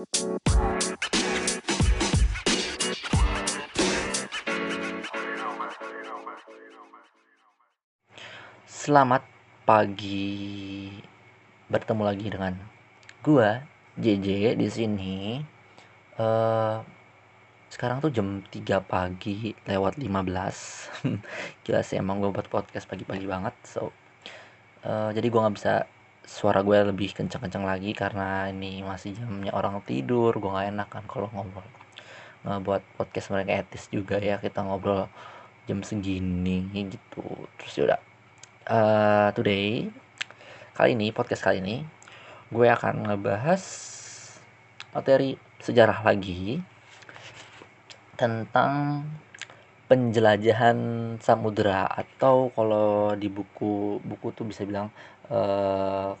Selamat 0.00 0.16
pagi. 9.68 10.88
Bertemu 11.68 12.00
lagi 12.00 12.32
dengan 12.32 12.56
gua 13.20 13.60
JJ 14.00 14.56
di 14.56 14.72
sini. 14.72 15.44
Uh, 16.16 16.80
sekarang 17.68 18.00
tuh 18.00 18.08
jam 18.08 18.40
3 18.48 18.80
pagi 18.80 19.52
lewat 19.68 20.00
15. 20.00 21.68
Gila 21.68 21.84
sih 21.92 22.00
emang 22.00 22.24
gue 22.24 22.32
buat 22.32 22.48
podcast 22.48 22.88
pagi-pagi 22.88 23.28
banget. 23.28 23.52
So 23.68 23.92
uh, 24.80 25.12
jadi 25.12 25.28
gua 25.28 25.44
nggak 25.44 25.56
bisa 25.60 25.84
suara 26.30 26.62
gue 26.62 26.78
lebih 26.94 27.10
kencang-kencang 27.10 27.66
lagi 27.66 27.90
karena 27.90 28.46
ini 28.54 28.86
masih 28.86 29.18
jamnya 29.18 29.50
orang 29.50 29.82
tidur. 29.82 30.30
Gue 30.38 30.54
nggak 30.54 30.68
enak 30.70 30.88
kan 30.88 31.04
kalau 31.10 31.26
ngobrol. 31.34 31.66
Nggak 32.46 32.60
buat 32.62 32.82
podcast 32.94 33.34
mereka 33.34 33.66
etis 33.66 33.90
juga 33.90 34.22
ya 34.22 34.38
kita 34.38 34.62
ngobrol 34.62 35.10
jam 35.66 35.82
segini 35.82 36.70
gitu. 36.70 37.26
Terus 37.58 37.74
ya 37.74 37.82
udah 37.90 38.00
uh, 38.70 39.28
today 39.34 39.90
kali 40.78 40.94
ini 40.94 41.10
podcast 41.10 41.42
kali 41.44 41.58
ini 41.60 41.82
gue 42.50 42.66
akan 42.66 43.10
ngebahas 43.10 43.62
materi 44.94 45.38
sejarah 45.62 46.02
lagi 46.02 46.58
tentang 48.18 49.04
penjelajahan 49.90 50.78
samudera 51.18 51.86
atau 51.90 52.54
kalau 52.54 53.14
di 53.18 53.26
buku 53.26 53.98
buku 53.98 54.26
tuh 54.34 54.46
bisa 54.46 54.62
bilang 54.62 54.90
uh, 55.30 56.12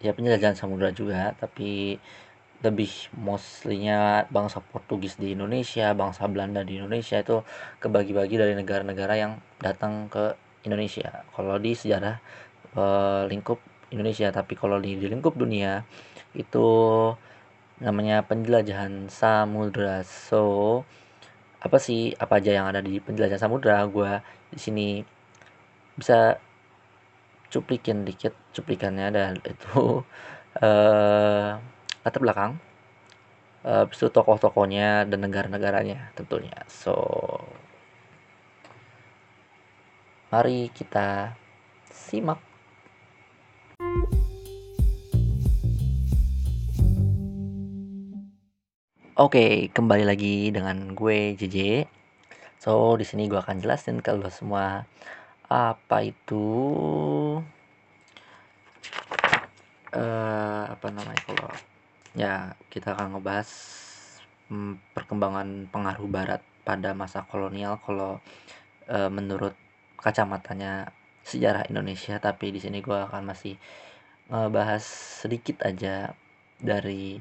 ya 0.00 0.10
penjelajahan 0.16 0.56
samudera 0.56 0.90
juga 0.94 1.36
tapi 1.36 2.00
lebih 2.60 2.92
mostlynya 3.16 4.28
bangsa 4.28 4.60
Portugis 4.60 5.16
di 5.16 5.32
Indonesia, 5.32 5.96
bangsa 5.96 6.28
Belanda 6.28 6.60
di 6.60 6.76
Indonesia 6.76 7.16
itu 7.16 7.40
kebagi-bagi 7.80 8.36
dari 8.36 8.52
negara-negara 8.52 9.14
yang 9.16 9.32
datang 9.56 10.12
ke 10.12 10.36
Indonesia. 10.68 11.24
Kalau 11.32 11.56
di 11.56 11.72
sejarah 11.72 12.20
e, 12.76 12.84
lingkup 13.32 13.64
Indonesia 13.96 14.28
tapi 14.28 14.60
kalau 14.60 14.76
di, 14.76 14.92
di 15.00 15.08
lingkup 15.08 15.40
dunia 15.40 15.88
itu 16.36 16.68
namanya 17.80 18.20
penjelajahan 18.28 19.08
samudra. 19.08 20.04
So 20.04 20.84
apa 21.64 21.80
sih 21.80 22.12
apa 22.20 22.44
aja 22.44 22.52
yang 22.60 22.68
ada 22.68 22.84
di 22.84 23.00
penjelajahan 23.00 23.40
samudra? 23.40 23.80
Gue 23.88 24.20
di 24.52 24.60
sini 24.60 24.88
bisa 25.96 26.36
cuplikin 27.50 28.06
dikit 28.06 28.32
cuplikannya 28.54 29.10
dan 29.10 29.36
itu 29.42 30.06
uh, 30.62 31.58
latar 32.06 32.20
belakang 32.22 32.52
uh, 33.66 33.84
itu 33.90 34.06
tokoh-tokohnya 34.08 35.04
dan 35.10 35.18
negara-negaranya 35.26 36.14
tentunya 36.16 36.56
so 36.70 36.96
Mari 40.30 40.70
kita 40.70 41.34
simak. 41.90 42.38
Oke, 49.18 49.74
kembali 49.74 50.06
lagi 50.06 50.54
dengan 50.54 50.94
gue 50.94 51.34
JJ. 51.34 51.82
So, 52.62 52.94
di 52.94 53.02
sini 53.02 53.26
gue 53.26 53.42
akan 53.42 53.58
jelasin 53.58 53.98
ke 53.98 54.14
lo 54.14 54.30
semua 54.30 54.86
apa 55.50 56.06
itu? 56.06 56.46
Uh, 59.90 60.64
apa 60.70 60.86
namanya 60.94 61.18
kalau 61.26 61.50
ya 62.14 62.54
kita 62.70 62.94
akan 62.94 63.18
ngebahas 63.18 63.50
hmm, 64.46 64.78
perkembangan 64.94 65.66
pengaruh 65.66 66.06
barat 66.06 66.42
pada 66.62 66.94
masa 66.94 67.26
kolonial 67.26 67.82
kalau 67.82 68.22
uh, 68.86 69.10
menurut 69.10 69.58
kacamatanya 69.98 70.94
sejarah 71.26 71.66
Indonesia. 71.66 72.22
Tapi 72.22 72.54
di 72.54 72.62
sini 72.62 72.78
gue 72.78 72.94
akan 72.94 73.34
masih 73.34 73.58
ngebahas 74.30 74.84
sedikit 75.26 75.66
aja 75.66 76.14
dari 76.62 77.18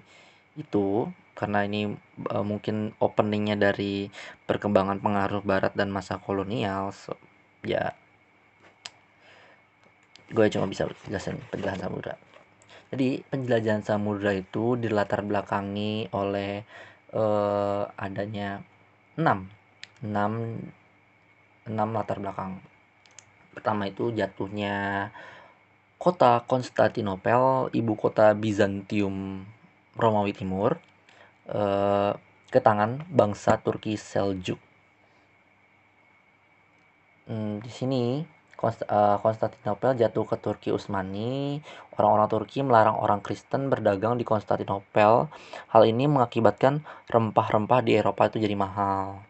itu. 0.54 1.10
Karena 1.34 1.66
ini 1.66 1.90
uh, 2.30 2.46
mungkin 2.46 2.94
openingnya 3.02 3.58
dari 3.58 4.14
perkembangan 4.46 5.02
pengaruh 5.02 5.42
Barat 5.42 5.74
dan 5.74 5.90
masa 5.90 6.22
kolonial. 6.22 6.94
So, 6.94 7.18
ya 7.66 7.98
gue 10.30 10.46
cuma 10.54 10.66
bisa 10.70 10.86
jelasin 11.10 11.38
penjelasan 11.50 11.82
samudra 11.90 12.16
jadi 12.90 13.22
penjelajahan 13.30 13.86
samudra 13.86 14.34
itu 14.34 14.74
dilatar 14.74 15.22
belakangi 15.22 16.10
oleh 16.10 16.66
uh, 17.14 17.86
adanya 17.94 18.66
enam 19.14 19.46
enam 20.02 20.32
enam 21.70 21.90
latar 21.94 22.18
belakang. 22.18 22.58
Pertama 23.54 23.86
itu 23.86 24.10
jatuhnya 24.10 25.10
kota 26.02 26.42
Konstantinopel, 26.50 27.70
ibu 27.76 27.94
kota 27.94 28.34
Bizantium 28.34 29.46
Romawi 30.00 30.32
Timur, 30.32 30.80
eh, 31.52 32.14
ke 32.50 32.60
tangan 32.64 33.04
bangsa 33.12 33.60
Turki 33.60 34.00
Seljuk. 34.00 34.58
Hmm, 37.30 37.62
di 37.62 37.70
sini 37.70 38.04
eh, 38.64 39.18
Konstantinopel 39.24 39.96
jatuh 39.96 40.26
ke 40.28 40.36
Turki 40.40 40.70
Utsmani. 40.76 41.64
Orang-orang 41.96 42.28
Turki 42.32 42.60
melarang 42.64 42.98
orang 43.00 43.20
Kristen 43.26 43.72
berdagang 43.72 44.16
di 44.20 44.26
Konstantinopel. 44.28 45.28
Hal 45.74 45.84
ini 45.88 46.06
mengakibatkan 46.08 46.84
rempah-rempah 47.08 47.80
di 47.84 47.92
Eropa 48.00 48.28
itu 48.30 48.38
jadi 48.40 48.56
mahal. 48.56 49.24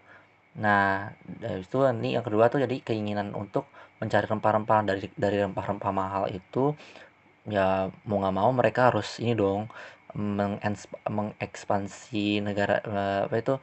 Nah, 0.59 1.13
dari 1.23 1.61
itu 1.63 1.77
nanti 1.85 2.07
yang 2.17 2.25
kedua 2.25 2.49
tuh 2.51 2.59
jadi 2.65 2.81
keinginan 2.83 3.31
untuk 3.37 3.69
mencari 4.01 4.25
rempah-rempah 4.27 4.79
dari 4.87 5.07
dari 5.13 5.37
rempah-rempah 5.43 5.91
mahal 5.91 6.23
itu 6.31 6.73
ya 7.47 7.89
mau 8.07 8.17
nggak 8.21 8.35
mau 8.35 8.49
mereka 8.55 8.81
harus 8.91 9.19
ini 9.23 9.33
dong 9.35 9.67
mengekspansi 11.07 12.41
negara 12.41 12.81
eh, 12.81 13.21
apa 13.29 13.35
itu 13.37 13.55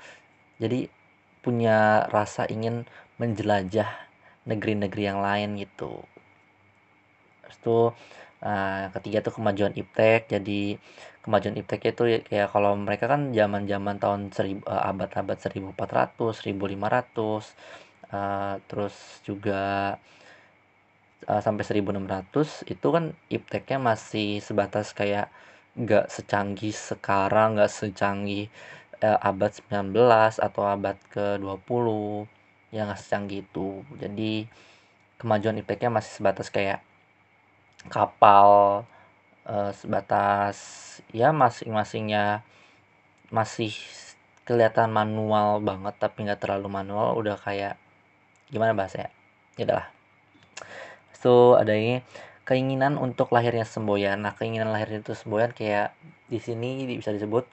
jadi 0.62 0.88
punya 1.42 2.06
rasa 2.10 2.46
ingin 2.50 2.86
menjelajah 3.20 3.88
negeri-negeri 4.46 5.02
yang 5.10 5.20
lain 5.20 5.58
gitu. 5.60 6.02
Terus 7.42 7.56
tuh 7.62 7.86
Nah, 8.44 8.92
ketiga 8.94 9.18
tuh 9.24 9.34
kemajuan 9.40 9.72
iptek. 9.74 10.28
Jadi 10.28 10.76
kemajuan 11.24 11.56
iptek 11.60 11.82
itu 11.92 12.02
ya 12.12 12.18
kayak 12.22 12.48
kalau 12.54 12.72
mereka 12.78 13.04
kan 13.12 13.34
zaman-zaman 13.34 13.96
tahun 14.02 14.20
seribu 14.30 14.62
uh, 14.68 14.82
abad-abad 14.90 15.38
1400, 15.40 15.74
1500 16.46 18.14
uh, 18.14 18.54
terus 18.68 18.94
juga 19.26 19.96
uh, 21.26 21.40
sampai 21.42 21.64
1600 21.66 22.70
itu 22.70 22.86
kan 22.94 23.04
ipteknya 23.32 23.78
masih 23.82 24.38
sebatas 24.44 24.92
kayak 24.94 25.26
nggak 25.76 26.06
secanggih 26.12 26.72
sekarang, 26.72 27.58
nggak 27.58 27.72
secanggih 27.72 28.46
uh, 29.02 29.18
abad 29.20 29.50
19 29.58 29.92
atau 30.46 30.62
abad 30.64 30.96
ke-20 31.12 31.86
yang 32.74 32.90
nggak 32.90 33.00
secanggih 33.00 33.46
itu. 33.46 33.82
Jadi 33.98 34.46
kemajuan 35.20 35.60
ipteknya 35.60 35.90
masih 36.00 36.12
sebatas 36.20 36.48
kayak 36.52 36.80
kapal 37.92 38.82
uh, 39.46 39.72
sebatas 39.72 40.58
ya 41.14 41.30
masing-masingnya 41.30 42.42
masih 43.30 43.72
kelihatan 44.46 44.90
manual 44.94 45.58
banget 45.62 45.94
tapi 45.98 46.26
nggak 46.26 46.38
terlalu 46.42 46.70
manual 46.70 47.18
udah 47.18 47.34
kayak 47.38 47.74
gimana 48.50 48.74
bahasa 48.78 49.06
ya 49.06 49.10
ya 49.58 49.62
udahlah 49.66 49.88
so 51.10 51.58
ada 51.58 51.74
ini 51.74 52.06
keinginan 52.46 52.94
untuk 52.96 53.34
lahirnya 53.34 53.66
semboyan. 53.66 54.22
Nah 54.22 54.32
keinginan 54.38 54.70
lahirnya 54.70 55.02
itu 55.02 55.12
semboyan 55.18 55.50
kayak 55.50 55.92
di 56.30 56.38
sini 56.38 56.86
bisa 56.86 57.10
disebut 57.10 57.44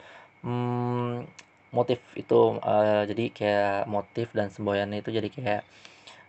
hmm, 0.45 1.25
motif 1.73 1.99
itu 2.13 2.61
uh, 2.61 3.03
jadi 3.09 3.25
kayak 3.33 3.79
motif 3.89 4.29
dan 4.37 4.47
semboyan 4.53 4.93
itu 4.93 5.09
jadi 5.09 5.27
kayak 5.27 5.61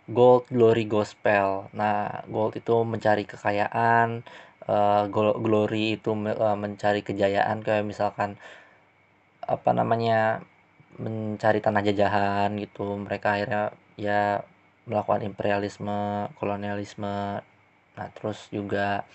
gold 0.09 0.45
glory 0.49 0.85
gospel. 0.89 1.69
Nah 1.73 2.25
gold 2.29 2.57
itu 2.57 2.75
mencari 2.81 3.23
kekayaan 3.29 4.25
uh, 4.69 5.03
glory 5.13 5.97
itu 6.01 6.11
uh, 6.13 6.57
mencari 6.57 7.01
kejayaan 7.05 7.61
kayak 7.61 7.85
misalkan 7.85 8.37
apa 9.45 9.69
namanya 9.77 10.41
mencari 10.97 11.61
tanah 11.61 11.81
jajahan 11.85 12.49
gitu. 12.57 12.97
Mereka 13.05 13.27
akhirnya 13.37 13.63
ya 13.97 14.41
melakukan 14.89 15.21
imperialisme 15.25 16.29
kolonialisme. 16.41 17.41
Nah 17.97 18.07
terus 18.17 18.49
juga 18.49 19.05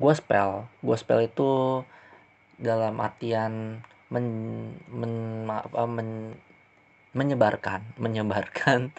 gospel. 0.00 0.68
Gospel 0.84 1.28
itu 1.28 1.82
dalam 2.60 3.00
artian 3.02 3.82
men, 4.12 4.26
men, 4.88 5.12
apa, 5.48 5.86
men, 5.86 6.36
menyebarkan 7.14 7.80
menyebarkan 8.04 8.90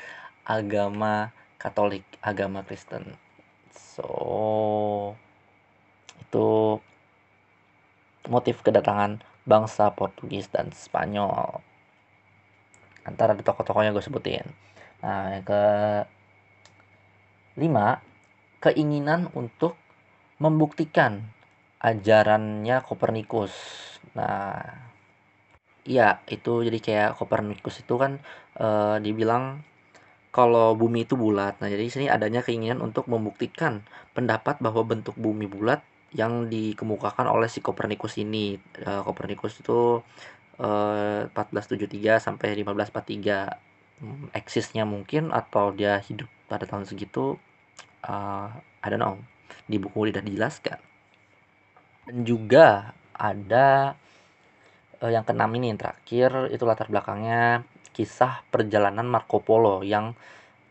agama 0.47 1.35
Katolik, 1.57 2.05
agama 2.21 2.61
Kristen. 2.61 3.17
So 3.73 5.17
itu 6.21 6.77
motif 8.29 8.61
kedatangan 8.61 9.25
bangsa 9.49 9.89
Portugis 9.93 10.49
dan 10.53 10.69
Spanyol. 10.69 11.61
Antara 13.05 13.33
di 13.33 13.41
tokoh-tokohnya 13.41 13.93
gue 13.93 14.03
sebutin. 14.05 14.45
Nah 15.01 15.37
yang 15.37 15.45
ke 15.45 15.63
lima 17.57 18.01
keinginan 18.61 19.31
untuk 19.33 19.77
membuktikan 20.37 21.25
ajarannya 21.81 22.81
Kopernikus. 22.85 23.53
Nah 24.17 24.59
iya 25.85 26.19
itu 26.27 26.65
jadi 26.65 26.79
kayak 26.81 27.09
Kopernikus 27.21 27.85
itu 27.85 27.95
kan 28.01 28.17
e, 28.57 28.67
dibilang 29.05 29.61
kalau 30.35 30.75
bumi 30.75 31.07
itu 31.07 31.15
bulat. 31.15 31.55
Nah 31.63 31.71
jadi 31.71 31.87
sini 31.87 32.05
adanya 32.11 32.43
keinginan 32.43 32.83
untuk 32.83 33.07
membuktikan 33.07 33.87
pendapat 34.11 34.59
bahwa 34.59 34.83
bentuk 34.83 35.15
bumi 35.15 35.47
bulat 35.47 35.79
yang 36.11 36.51
dikemukakan 36.51 37.31
oleh 37.31 37.47
si 37.47 37.63
Kopernikus 37.63 38.19
ini. 38.19 38.59
Kopernikus 38.83 39.63
itu 39.63 40.03
1473 40.59 42.19
eh, 42.19 42.19
sampai 42.19 42.47
1543 42.51 44.03
hmm, 44.03 44.35
eksisnya 44.35 44.83
mungkin 44.83 45.31
atau 45.31 45.71
dia 45.71 45.99
hidup 46.03 46.27
pada 46.51 46.67
tahun 46.67 46.83
segitu 46.83 47.39
uh, 48.03 48.47
I 48.83 48.87
don't 48.91 48.99
know. 48.99 49.15
Di 49.71 49.79
buku 49.79 50.11
tidak 50.11 50.27
dijelaskan. 50.27 50.79
Dan 52.11 52.27
juga 52.27 52.91
ada 53.15 53.95
uh, 55.05 55.09
yang 55.13 55.21
keenam 55.21 55.53
ini 55.53 55.69
yang 55.69 55.79
terakhir 55.79 56.49
itu 56.49 56.65
latar 56.65 56.89
belakangnya 56.89 57.61
kisah 57.93 58.41
perjalanan 58.49 59.05
Marco 59.05 59.37
Polo 59.39 59.85
yang 59.85 60.17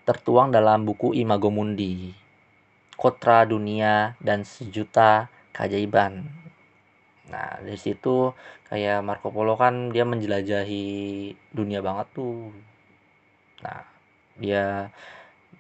tertuang 0.03 0.51
dalam 0.51 0.83
buku 0.83 1.15
Imago 1.15 1.49
Mundi 1.55 2.11
Kotra 2.99 3.47
Dunia 3.47 4.19
dan 4.19 4.43
Sejuta 4.43 5.31
Keajaiban 5.55 6.45
Nah, 7.33 7.57
dari 7.65 7.79
situ 7.81 8.37
kayak 8.69 9.01
Marco 9.01 9.33
Polo 9.33 9.57
kan 9.57 9.89
dia 9.95 10.05
menjelajahi 10.05 10.87
dunia 11.57 11.81
banget 11.81 12.07
tuh. 12.13 12.53
Nah, 13.65 13.81
dia 14.37 14.93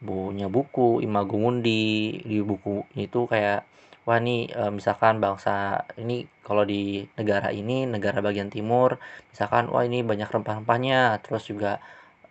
punya 0.04 0.46
buku 0.52 1.00
Imago 1.00 1.40
Mundi 1.40 2.20
di 2.20 2.38
buku 2.44 2.84
itu 2.98 3.24
kayak 3.24 3.64
wah 4.06 4.18
nih 4.26 4.40
e, 4.52 4.62
misalkan 4.78 5.14
bangsa 5.24 5.84
ini 6.02 6.28
kalau 6.46 6.64
di 6.68 7.04
negara 7.18 7.48
ini 7.60 7.88
negara 7.88 8.18
bagian 8.20 8.50
timur 8.52 9.00
misalkan 9.32 9.64
wah 9.72 9.84
ini 9.88 9.98
banyak 10.04 10.28
rempah-rempahnya 10.34 11.20
terus 11.24 11.48
juga 11.50 11.80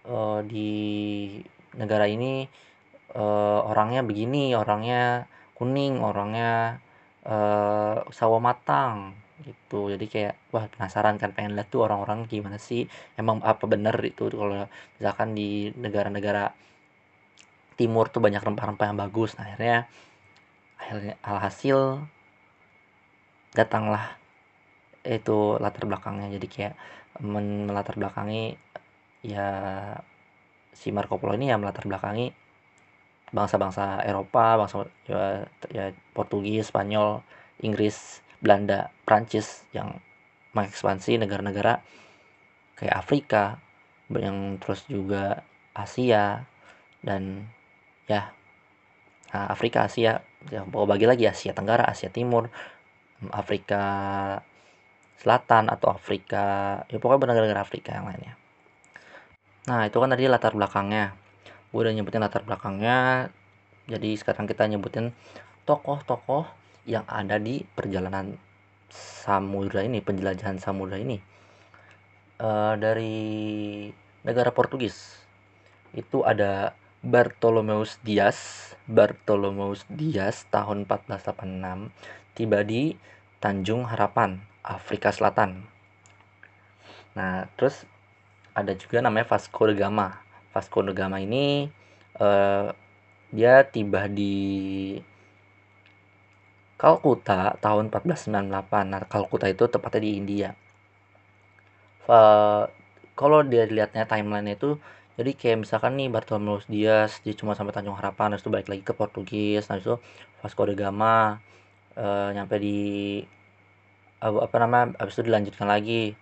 e, 0.05 0.15
di 0.51 0.69
negara 1.81 2.05
ini 2.05 2.45
e, 3.13 3.23
orangnya 3.71 4.01
begini 4.05 4.53
orangnya 4.53 5.25
kuning 5.57 5.93
orangnya 6.01 6.77
e, 7.25 7.35
sawo 8.13 8.37
matang 8.37 9.23
gitu. 9.43 9.91
Jadi 9.91 10.05
kayak 10.07 10.33
wah 10.53 10.65
penasaran 10.71 11.15
kan 11.21 11.35
pengen 11.35 11.57
lihat 11.57 11.67
tuh 11.73 11.83
orang-orang 11.85 12.25
gimana 12.31 12.57
sih 12.61 12.87
emang 13.19 13.41
apa 13.43 13.65
bener 13.67 13.95
itu 14.05 14.29
kalau 14.31 14.69
misalkan 14.97 15.35
di 15.37 15.73
negara-negara 15.75 16.53
timur 17.79 18.05
tuh 18.13 18.21
banyak 18.21 18.41
rempah-rempah 18.41 18.85
yang 18.89 18.99
bagus. 18.99 19.35
Nah, 19.37 19.49
akhirnya 19.49 19.89
alhasil 21.23 22.03
datanglah 23.53 24.17
itu 25.05 25.57
latar 25.61 25.85
belakangnya. 25.85 26.31
Jadi 26.33 26.47
kayak 26.49 26.75
melatar 27.21 27.95
belakangi 27.99 28.57
ya 29.23 29.49
si 30.73 30.89
Marco 30.89 31.21
Polo 31.21 31.37
ini 31.37 31.53
ya 31.53 31.61
melatar 31.61 31.85
belakangi 31.85 32.33
bangsa-bangsa 33.33 34.05
Eropa 34.05 34.61
bangsa 34.61 34.85
ya, 35.09 35.45
ya 35.69 35.85
Portugis 36.13 36.69
Spanyol 36.69 37.21
Inggris 37.61 38.21
Belanda, 38.43 38.91
Prancis 39.07 39.63
yang 39.71 40.03
mengekspansi 40.53 41.17
negara-negara 41.17 41.79
kayak 42.75 42.95
Afrika, 42.99 43.57
yang 44.11 44.59
terus 44.59 44.83
juga 44.85 45.41
Asia 45.73 46.43
dan 47.01 47.47
ya 48.05 48.35
nah, 49.31 49.47
Afrika, 49.49 49.87
Asia, 49.87 50.21
ya 50.51 50.67
bagi 50.67 51.05
lagi 51.07 51.29
Asia 51.29 51.55
Tenggara, 51.55 51.87
Asia 51.87 52.11
Timur, 52.11 52.49
Afrika 53.31 53.83
Selatan 55.19 55.71
atau 55.71 55.93
Afrika, 55.93 56.83
ya 56.91 56.99
pokoknya 56.99 57.31
negara-negara 57.31 57.63
Afrika 57.63 57.95
yang 57.95 58.11
lainnya. 58.11 58.35
Nah 59.71 59.87
itu 59.87 59.95
kan 59.95 60.11
tadi 60.11 60.27
latar 60.27 60.51
belakangnya. 60.51 61.15
Gue 61.71 61.87
udah 61.87 61.93
nyebutin 61.95 62.19
latar 62.19 62.43
belakangnya. 62.43 63.31
Jadi 63.87 64.19
sekarang 64.19 64.47
kita 64.47 64.67
nyebutin 64.67 65.15
tokoh-tokoh 65.63 66.43
yang 66.83 67.07
ada 67.07 67.39
di 67.39 67.63
perjalanan 67.63 68.35
samudra 68.91 69.87
ini, 69.87 70.03
penjelajahan 70.03 70.59
samudra 70.59 70.99
ini. 70.99 71.23
Uh, 72.43 72.75
dari 72.75 73.15
negara 74.27 74.51
Portugis 74.51 75.23
itu 75.95 76.25
ada 76.27 76.75
Bartolomeus 77.03 77.99
Dias. 77.99 78.71
Bartolomeus 78.87 79.83
Dias 79.91 80.47
tahun 80.47 80.87
1486 80.87 81.91
tiba 82.31 82.63
di 82.63 82.95
Tanjung 83.43 83.83
Harapan, 83.83 84.39
Afrika 84.63 85.11
Selatan. 85.11 85.67
Nah, 87.19 87.51
terus 87.59 87.83
ada 88.55 88.71
juga 88.71 89.03
namanya 89.03 89.27
Vasco 89.27 89.67
da 89.67 89.75
Gama. 89.75 90.23
Vasco 90.55 90.79
da 90.79 90.95
Gama 90.95 91.19
ini 91.19 91.67
uh, 92.23 92.71
dia 93.35 93.67
tiba 93.67 94.07
di 94.07 94.95
Kalkuta 96.79 97.59
tahun 97.59 97.91
1498. 97.91 98.91
Nah, 98.91 99.03
Kalkuta 99.11 99.51
itu 99.51 99.67
tepatnya 99.67 100.01
di 100.07 100.11
India. 100.15 100.49
Uh, 102.07 102.67
kalau 103.15 103.43
dia 103.43 103.67
lihatnya 103.67 104.07
timeline 104.07 104.55
itu 104.55 104.79
jadi 105.13 105.31
kayak 105.37 105.57
misalkan 105.67 105.93
nih 105.99 106.09
Bartolomeus 106.09 106.65
Dias 106.65 107.21
dia 107.21 107.33
cuma 107.37 107.53
sampai 107.53 107.73
Tanjung 107.75 107.93
Harapan 107.93 108.33
terus 108.33 108.43
itu 108.45 108.49
balik 108.49 108.69
lagi 108.71 108.81
ke 108.81 108.93
Portugis 108.97 109.69
nah 109.69 109.77
itu 109.77 110.01
Vasco 110.41 110.65
da 110.65 110.73
Gama 110.73 111.37
uh, 111.97 112.29
nyampe 112.33 112.57
di 112.57 113.21
apa 114.23 114.55
nama 114.55 114.87
habis 114.95 115.19
itu 115.19 115.27
dilanjutkan 115.27 115.67
lagi. 115.67 116.15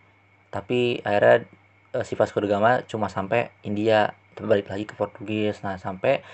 Tapi 0.49 0.99
akhirnya 1.05 1.45
uh, 1.95 2.03
si 2.03 2.17
Vasco 2.17 2.41
da 2.41 2.49
Gama 2.49 2.81
cuma 2.89 3.07
sampai 3.07 3.53
India 3.61 4.11
tapi 4.33 4.47
balik 4.47 4.67
lagi 4.71 4.85
ke 4.89 4.97
Portugis. 4.97 5.61
Nah 5.61 5.77
sampai 5.77 6.25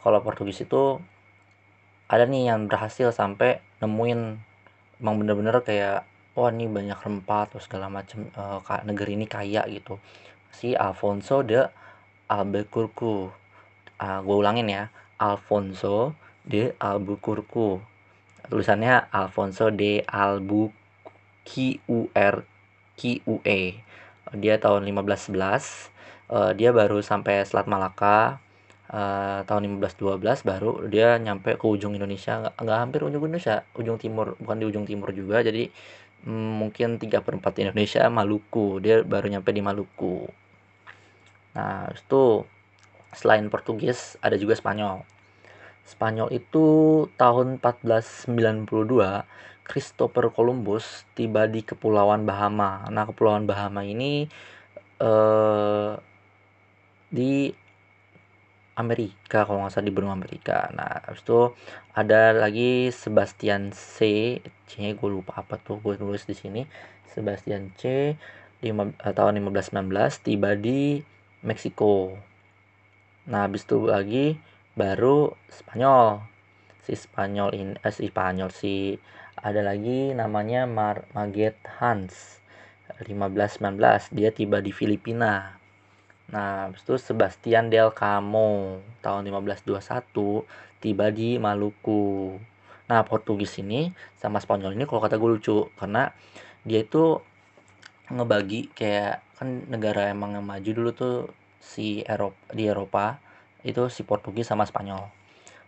kalau 0.00 0.24
Portugis 0.24 0.64
itu 0.64 0.98
ada 2.10 2.24
nih 2.26 2.50
yang 2.50 2.66
berhasil 2.66 3.12
sampai 3.14 3.62
nemuin 3.78 4.20
emang 4.98 5.14
bener-bener 5.22 5.62
kayak 5.62 6.08
wah 6.34 6.50
ini 6.50 6.66
banyak 6.66 6.96
rempah 6.96 7.52
atau 7.52 7.60
segala 7.62 7.92
macam 7.92 8.26
uh, 8.34 8.62
negeri 8.86 9.20
ini 9.20 9.26
kaya 9.28 9.66
gitu. 9.68 10.00
Si 10.50 10.74
Alfonso 10.74 11.44
de 11.44 11.68
Albuquerque. 12.30 13.34
Uh, 13.98 14.02
ah, 14.06 14.18
gue 14.22 14.36
ulangin 14.38 14.70
ya. 14.70 14.94
Alfonso 15.18 16.14
de 16.46 16.78
Albuquerque. 16.78 17.82
Tulisannya 18.46 19.10
Alfonso 19.10 19.74
de 19.74 20.06
Albuquerque. 20.06 21.82
Dia 24.30 24.54
tahun 24.62 24.86
1511 24.86 25.90
uh, 26.30 26.54
dia 26.54 26.70
baru 26.70 27.02
sampai 27.02 27.42
Selat 27.42 27.66
Malaka. 27.66 28.38
Uh, 28.90 29.46
tahun 29.46 29.70
1512 29.78 30.42
baru 30.42 30.82
dia 30.90 31.14
nyampe 31.18 31.54
ke 31.58 31.66
ujung 31.66 31.94
Indonesia. 31.94 32.54
Nggak, 32.58 32.78
hampir 32.78 33.00
ujung 33.06 33.22
Indonesia 33.26 33.66
ujung 33.74 33.98
timur. 33.98 34.38
Bukan 34.38 34.56
di 34.62 34.66
ujung 34.66 34.86
timur 34.86 35.10
juga 35.14 35.42
jadi 35.42 35.70
mm, 36.26 36.50
mungkin 36.58 36.98
3 36.98 37.22
per 37.22 37.34
4 37.38 37.62
Indonesia 37.66 38.06
Maluku. 38.10 38.78
Dia 38.82 39.02
baru 39.06 39.26
nyampe 39.30 39.50
di 39.54 39.62
Maluku 39.62 40.30
nah 41.56 41.90
itu 41.90 42.46
selain 43.14 43.50
Portugis 43.50 44.16
ada 44.22 44.38
juga 44.38 44.54
Spanyol. 44.54 45.02
Spanyol 45.84 46.30
itu 46.30 46.66
tahun 47.18 47.58
1492 47.58 49.26
Christopher 49.66 50.30
Columbus 50.30 51.06
tiba 51.18 51.46
di 51.50 51.62
Kepulauan 51.66 52.26
Bahama. 52.26 52.86
Nah, 52.90 53.06
Kepulauan 53.06 53.46
Bahama 53.46 53.82
ini 53.82 54.30
eh, 55.02 55.92
di 57.10 57.50
Amerika 58.80 59.44
kalau 59.44 59.66
nggak 59.66 59.72
salah 59.76 59.86
di 59.86 59.94
benua 59.94 60.16
Amerika. 60.16 60.72
Nah 60.72 61.04
habis 61.04 61.20
itu 61.20 61.52
ada 61.92 62.32
lagi 62.32 62.88
Sebastian 62.88 63.76
C 63.76 63.98
C 64.64 64.80
nya 64.80 64.96
gue 64.96 65.10
lupa 65.10 65.44
apa 65.44 65.60
tuh 65.60 65.76
gue 65.84 66.00
nulis 66.00 66.24
di 66.24 66.32
sini. 66.32 66.64
Sebastian 67.12 67.76
C 67.76 68.14
di 68.64 68.70
uh, 68.72 69.12
tahun 69.12 69.40
1519 69.44 70.26
tiba 70.26 70.56
di 70.56 71.04
Meksiko. 71.40 72.20
Nah 73.28 73.48
habis 73.48 73.64
itu 73.64 73.88
lagi 73.88 74.36
baru 74.76 75.32
Spanyol. 75.48 76.24
Si 76.84 76.96
Spanyol 76.96 77.50
ini 77.56 77.72
eh, 77.80 77.92
si 77.92 78.08
Spanyol 78.08 78.50
si 78.52 78.96
ada 79.40 79.64
lagi 79.64 80.12
namanya 80.12 80.68
Mar 80.68 81.08
Maget 81.16 81.56
Hans. 81.80 82.40
1519 83.00 84.12
dia 84.12 84.28
tiba 84.28 84.60
di 84.60 84.72
Filipina. 84.76 85.56
Nah, 86.30 86.70
habis 86.70 86.84
itu 86.86 86.94
Sebastian 87.00 87.72
Del 87.72 87.90
Camo 87.90 88.78
tahun 89.02 89.26
1521 89.26 90.46
tiba 90.78 91.10
di 91.10 91.40
Maluku. 91.40 92.38
Nah, 92.86 93.02
Portugis 93.02 93.58
ini 93.58 93.90
sama 94.20 94.38
Spanyol 94.38 94.76
ini 94.78 94.84
kalau 94.84 95.02
kata 95.02 95.16
gue 95.16 95.30
lucu 95.38 95.72
karena 95.74 96.12
dia 96.62 96.84
itu 96.84 97.18
ngebagi 98.10 98.70
kayak 98.74 99.22
kan 99.40 99.64
negara 99.72 100.12
emang 100.12 100.36
yang 100.36 100.44
maju 100.44 100.70
dulu 100.76 100.90
tuh 100.92 101.16
si 101.56 102.04
Eropa 102.04 102.52
di 102.52 102.68
Eropa 102.68 103.16
itu 103.64 103.88
si 103.88 104.04
Portugis 104.04 104.44
sama 104.44 104.68
Spanyol. 104.68 105.08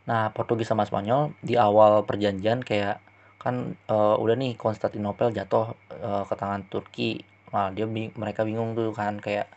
Nah 0.04 0.28
Portugis 0.36 0.68
sama 0.68 0.84
Spanyol 0.84 1.32
di 1.40 1.56
awal 1.56 2.04
perjanjian 2.04 2.60
kayak 2.60 3.00
kan 3.40 3.72
uh, 3.88 4.20
udah 4.20 4.36
nih 4.36 4.60
Konstantinopel 4.60 5.32
jatuh 5.32 5.72
uh, 6.04 6.24
ke 6.28 6.34
tangan 6.36 6.68
Turki. 6.68 7.24
Nah 7.48 7.72
dia 7.72 7.88
mereka 7.88 8.44
bingung 8.44 8.76
tuh 8.76 8.92
kan 8.92 9.16
kayak 9.16 9.48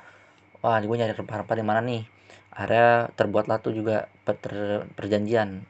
wah 0.64 0.80
gue 0.80 0.96
nyari 0.96 1.12
rempah-rempah 1.12 1.56
di 1.60 1.66
mana 1.68 1.84
nih? 1.84 2.08
Akhirnya 2.56 3.12
terbuatlah 3.20 3.60
tuh 3.60 3.76
juga 3.76 4.08
per 4.24 4.40
perjanjian. 4.96 5.68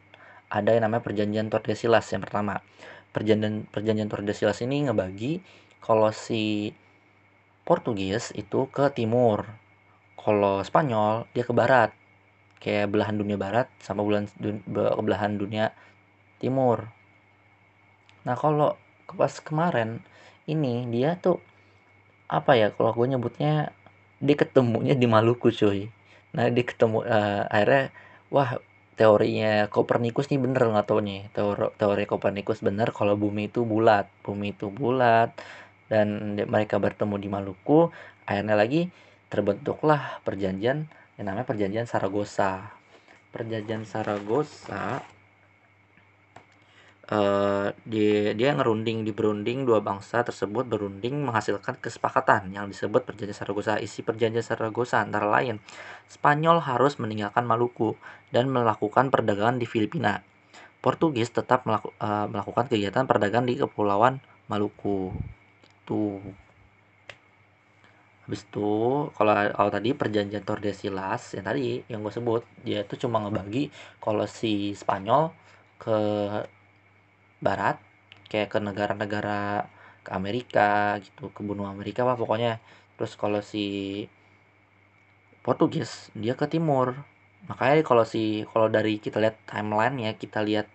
Ada 0.53 0.77
yang 0.77 0.85
namanya 0.85 1.01
perjanjian 1.01 1.49
Tordesillas 1.49 2.05
yang 2.13 2.21
pertama. 2.21 2.61
Perjanjian 3.09 3.65
perjanjian 3.73 4.05
Tordesillas 4.05 4.61
ini 4.61 4.85
ngebagi 4.85 5.41
kalau 5.81 6.13
si 6.13 6.69
Portugis 7.65 8.29
itu 8.37 8.69
ke 8.69 8.93
timur. 8.93 9.49
Kalau 10.13 10.61
Spanyol 10.61 11.25
dia 11.33 11.41
ke 11.41 11.51
barat. 11.51 11.89
Kayak 12.61 12.93
belahan 12.93 13.17
dunia 13.17 13.37
barat 13.41 13.67
sama 13.81 14.05
bulan 14.05 14.29
belahan 15.01 15.37
dunia 15.37 15.73
timur. 16.37 16.89
Nah 18.25 18.37
kalau 18.37 18.77
pas 19.05 19.33
kemarin 19.41 20.01
ini 20.45 20.85
dia 20.93 21.17
tuh 21.17 21.41
apa 22.25 22.57
ya 22.57 22.73
kalau 22.73 22.93
gue 22.93 23.17
nyebutnya 23.17 23.69
dia 24.21 24.35
ketemunya 24.37 24.93
di 24.97 25.05
Maluku 25.09 25.49
cuy. 25.49 25.89
Nah 26.33 26.49
dia 26.49 26.65
ketemu 26.65 27.05
uh, 27.05 27.45
akhirnya 27.49 27.93
wah 28.33 28.57
teorinya 28.97 29.67
Kopernikus 29.69 30.31
nih 30.31 30.39
bener 30.41 30.71
nggak 30.71 30.87
tau 30.87 31.03
nih 31.03 31.27
teori 31.35 31.69
teori 31.77 32.03
Kopernikus 32.09 32.61
bener 32.65 32.89
kalau 32.93 33.13
bumi 33.17 33.49
itu 33.49 33.61
bulat. 33.61 34.09
Bumi 34.25 34.53
itu 34.53 34.73
bulat 34.73 35.33
dan 35.91 36.37
mereka 36.49 36.81
bertemu 36.81 37.15
di 37.21 37.29
Maluku 37.29 37.89
akhirnya 38.25 38.57
lagi 38.57 38.89
terbentuklah 39.29 40.21
perjanjian 40.25 40.89
yang 41.15 41.25
namanya 41.25 41.45
perjanjian 41.45 41.85
Saragossa 41.85 42.73
perjanjian 43.29 43.83
Saragossa 43.83 45.05
uh, 47.11 47.69
dia 47.85 48.33
dia 48.33 48.49
ngerunding 48.55 49.05
di 49.05 49.11
berunding 49.13 49.65
dua 49.65 49.81
bangsa 49.81 50.25
tersebut 50.25 50.65
berunding 50.65 51.25
menghasilkan 51.25 51.77
kesepakatan 51.77 52.49
yang 52.53 52.65
disebut 52.69 53.05
perjanjian 53.05 53.37
Saragossa. 53.37 53.77
Isi 53.77 54.01
perjanjian 54.01 54.45
Saragossa 54.45 55.01
antara 55.01 55.29
lain 55.29 55.61
Spanyol 56.09 56.61
harus 56.61 56.97
meninggalkan 56.97 57.45
Maluku 57.45 57.97
dan 58.33 58.49
melakukan 58.49 59.09
perdagangan 59.13 59.61
di 59.61 59.65
Filipina. 59.69 60.21
Portugis 60.81 61.33
tetap 61.33 61.65
melaku, 61.65 61.89
uh, 61.97 62.29
melakukan 62.29 62.69
kegiatan 62.69 63.09
perdagangan 63.09 63.49
di 63.49 63.57
Kepulauan 63.57 64.21
Maluku. 64.45 65.13
Itu. 65.85 66.17
Habis 68.25 68.41
itu 68.41 68.69
kalau, 69.13 69.37
kalau 69.53 69.69
tadi 69.69 69.93
perjanjian 69.93 70.41
Tordesillas 70.41 71.37
yang 71.37 71.45
tadi 71.45 71.85
yang 71.85 72.01
gue 72.01 72.09
sebut 72.09 72.41
dia 72.65 72.81
itu 72.81 73.05
cuma 73.05 73.21
ngebagi 73.21 73.69
kalau 74.01 74.25
si 74.25 74.73
Spanyol 74.73 75.29
ke 75.77 75.97
barat 77.37 77.77
kayak 78.25 78.49
ke 78.49 78.57
negara-negara 78.57 79.69
ke 80.01 80.09
Amerika 80.09 80.97
gitu 81.05 81.29
ke 81.29 81.41
benua 81.45 81.69
Amerika 81.69 82.01
lah 82.01 82.17
pokoknya 82.17 82.57
terus 82.97 83.13
kalau 83.13 83.45
si 83.45 83.65
Portugis 85.45 86.09
dia 86.17 86.33
ke 86.33 86.49
timur 86.49 86.97
makanya 87.45 87.85
kalau 87.85 88.01
si 88.01 88.41
kalau 88.49 88.73
dari 88.73 88.97
kita 88.97 89.21
lihat 89.21 89.37
timeline 89.45 90.01
ya 90.01 90.11
kita 90.17 90.41
lihat 90.41 90.65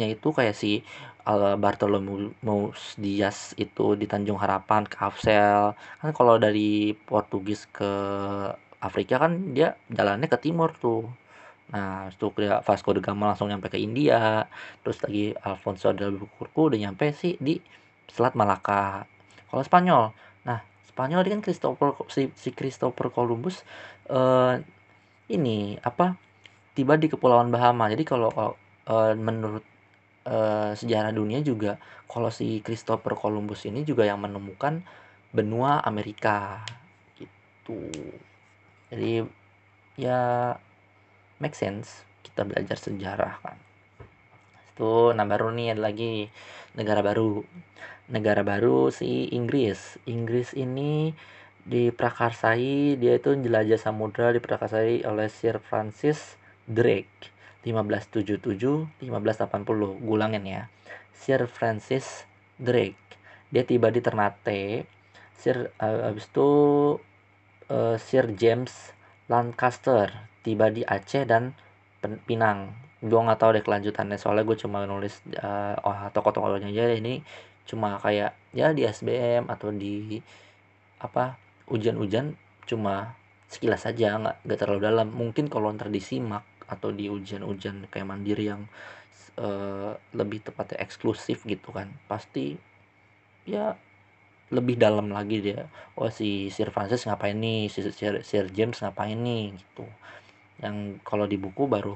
jalurnya 0.00 0.16
itu 0.16 0.28
kayak 0.32 0.56
si 0.56 0.80
uh, 1.28 1.56
Bartolomeu 1.60 2.72
Dias 2.96 3.52
itu 3.60 3.92
di 4.00 4.08
Tanjung 4.08 4.40
Harapan 4.40 4.88
ke 4.88 4.96
Afsel 4.96 5.76
kan 5.76 6.10
kalau 6.16 6.40
dari 6.40 6.96
Portugis 6.96 7.68
ke 7.68 7.92
Afrika 8.80 9.20
kan 9.20 9.52
dia 9.52 9.76
jalannya 9.92 10.28
ke 10.32 10.38
timur 10.40 10.72
tuh 10.80 11.04
Nah, 11.70 12.10
itu 12.10 12.34
dia 12.34 12.58
Vasco 12.66 12.90
da 12.90 12.98
Gama 12.98 13.30
langsung 13.30 13.46
nyampe 13.46 13.70
ke 13.70 13.78
India. 13.78 14.42
Terus 14.82 14.98
lagi 15.06 15.30
Alfonso 15.38 15.94
de 15.94 16.02
Albuquerque 16.02 16.58
udah 16.66 16.78
nyampe 16.82 17.14
sih 17.14 17.38
di 17.38 17.62
Selat 18.10 18.34
Malaka. 18.34 19.06
Kalau 19.46 19.62
Spanyol, 19.62 20.10
nah 20.42 20.66
Spanyol 20.90 21.22
ini 21.22 21.38
kan 21.38 21.42
Christopher 21.46 21.94
si, 22.10 22.26
si 22.34 22.50
Christopher 22.50 23.14
Columbus 23.14 23.62
uh, 24.10 24.58
ini 25.30 25.78
apa 25.78 26.18
tiba 26.74 26.98
di 26.98 27.06
Kepulauan 27.06 27.54
Bahama. 27.54 27.86
Jadi 27.86 28.02
kalau 28.02 28.34
uh, 28.34 29.14
menurut 29.14 29.62
uh, 30.30 30.72
sejarah 30.78 31.10
dunia 31.10 31.42
juga 31.42 31.76
kalau 32.06 32.30
si 32.30 32.62
Christopher 32.62 33.18
Columbus 33.18 33.66
ini 33.66 33.82
juga 33.82 34.06
yang 34.06 34.22
menemukan 34.22 34.80
benua 35.34 35.82
Amerika 35.82 36.62
gitu. 37.18 37.90
Jadi 38.90 39.26
ya 39.98 40.54
make 41.42 41.54
sense 41.58 42.06
kita 42.22 42.46
belajar 42.46 42.78
sejarah 42.78 43.34
kan. 43.42 43.58
Itu 44.74 45.12
nah 45.12 45.26
baru 45.26 45.50
nih 45.50 45.76
ada 45.76 45.90
lagi 45.90 46.30
negara 46.78 47.02
baru. 47.02 47.42
Negara 48.10 48.42
baru 48.42 48.90
si 48.90 49.30
Inggris. 49.30 49.98
Inggris 50.06 50.50
ini 50.58 51.14
diprakarsai 51.62 52.98
dia 52.98 53.20
itu 53.20 53.36
jelajah 53.38 53.78
samudra 53.78 54.34
diprakarsai 54.34 55.06
oleh 55.06 55.30
Sir 55.30 55.62
Francis 55.62 56.40
Drake 56.66 57.30
1577 57.64 59.04
1580 59.04 60.00
gulangin 60.00 60.44
ya. 60.48 60.62
Sir 61.12 61.44
Francis 61.44 62.24
Drake. 62.56 62.96
Dia 63.52 63.68
tiba 63.68 63.92
di 63.92 64.00
Ternate. 64.00 64.88
Sir 65.36 65.72
uh, 65.80 66.08
habis 66.08 66.28
itu 66.28 66.48
uh, 67.68 67.96
Sir 68.00 68.32
James 68.36 68.72
Lancaster 69.28 70.10
tiba 70.40 70.72
di 70.72 70.84
Aceh 70.84 71.28
dan 71.28 71.52
Pinang. 72.00 72.72
Gue 73.00 73.20
nggak 73.20 73.40
tahu 73.40 73.50
deh 73.56 73.64
kelanjutannya 73.64 74.16
soalnya 74.16 74.44
gue 74.44 74.56
cuma 74.56 74.84
nulis 74.84 75.20
uh, 75.40 75.76
oh 75.84 76.08
toko-tokonya 76.12 76.68
aja 76.68 76.96
ini 76.96 77.24
cuma 77.68 78.00
kayak 78.00 78.34
ya 78.56 78.72
di 78.72 78.82
SBM 78.88 79.46
atau 79.46 79.70
di 79.70 80.18
apa 81.00 81.38
ujian-ujian 81.70 82.34
cuma 82.66 83.14
sekilas 83.48 83.86
saja 83.88 84.16
nggak 84.16 84.36
nggak 84.44 84.58
terlalu 84.58 84.80
dalam. 84.84 85.08
Mungkin 85.12 85.48
kalau 85.52 85.72
ntar 85.72 85.88
disimak 85.88 86.44
atau 86.70 86.94
di 86.94 87.10
ujian-ujian 87.10 87.90
kayak 87.90 88.06
mandiri 88.06 88.54
yang 88.54 88.62
uh, 89.36 89.98
lebih 90.14 90.46
tepatnya 90.46 90.78
eksklusif 90.78 91.42
gitu 91.42 91.74
kan 91.74 91.90
pasti 92.06 92.54
ya 93.44 93.74
lebih 94.50 94.74
dalam 94.74 95.14
lagi 95.14 95.38
dia. 95.38 95.70
Oh 95.94 96.10
si 96.10 96.50
Sir 96.50 96.74
Francis 96.74 97.06
ngapain 97.06 97.38
nih? 97.38 97.70
Si 97.70 97.86
Sir, 97.86 98.26
Sir 98.26 98.50
James 98.50 98.74
ngapain 98.82 99.14
nih? 99.14 99.54
Gitu. 99.54 99.86
Yang 100.58 100.98
kalau 101.06 101.24
di 101.30 101.38
buku 101.38 101.70
baru 101.70 101.94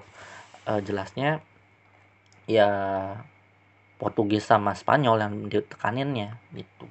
uh, 0.71 0.81
jelasnya 0.81 1.43
ya 2.47 2.71
Portugis 3.99 4.47
sama 4.47 4.73
Spanyol 4.78 5.19
yang 5.19 5.35
ditekaninnya 5.50 6.38
gitu. 6.54 6.87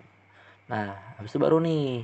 Nah 0.67 1.15
habis 1.15 1.31
itu 1.31 1.39
baru 1.39 1.63
nih 1.63 2.03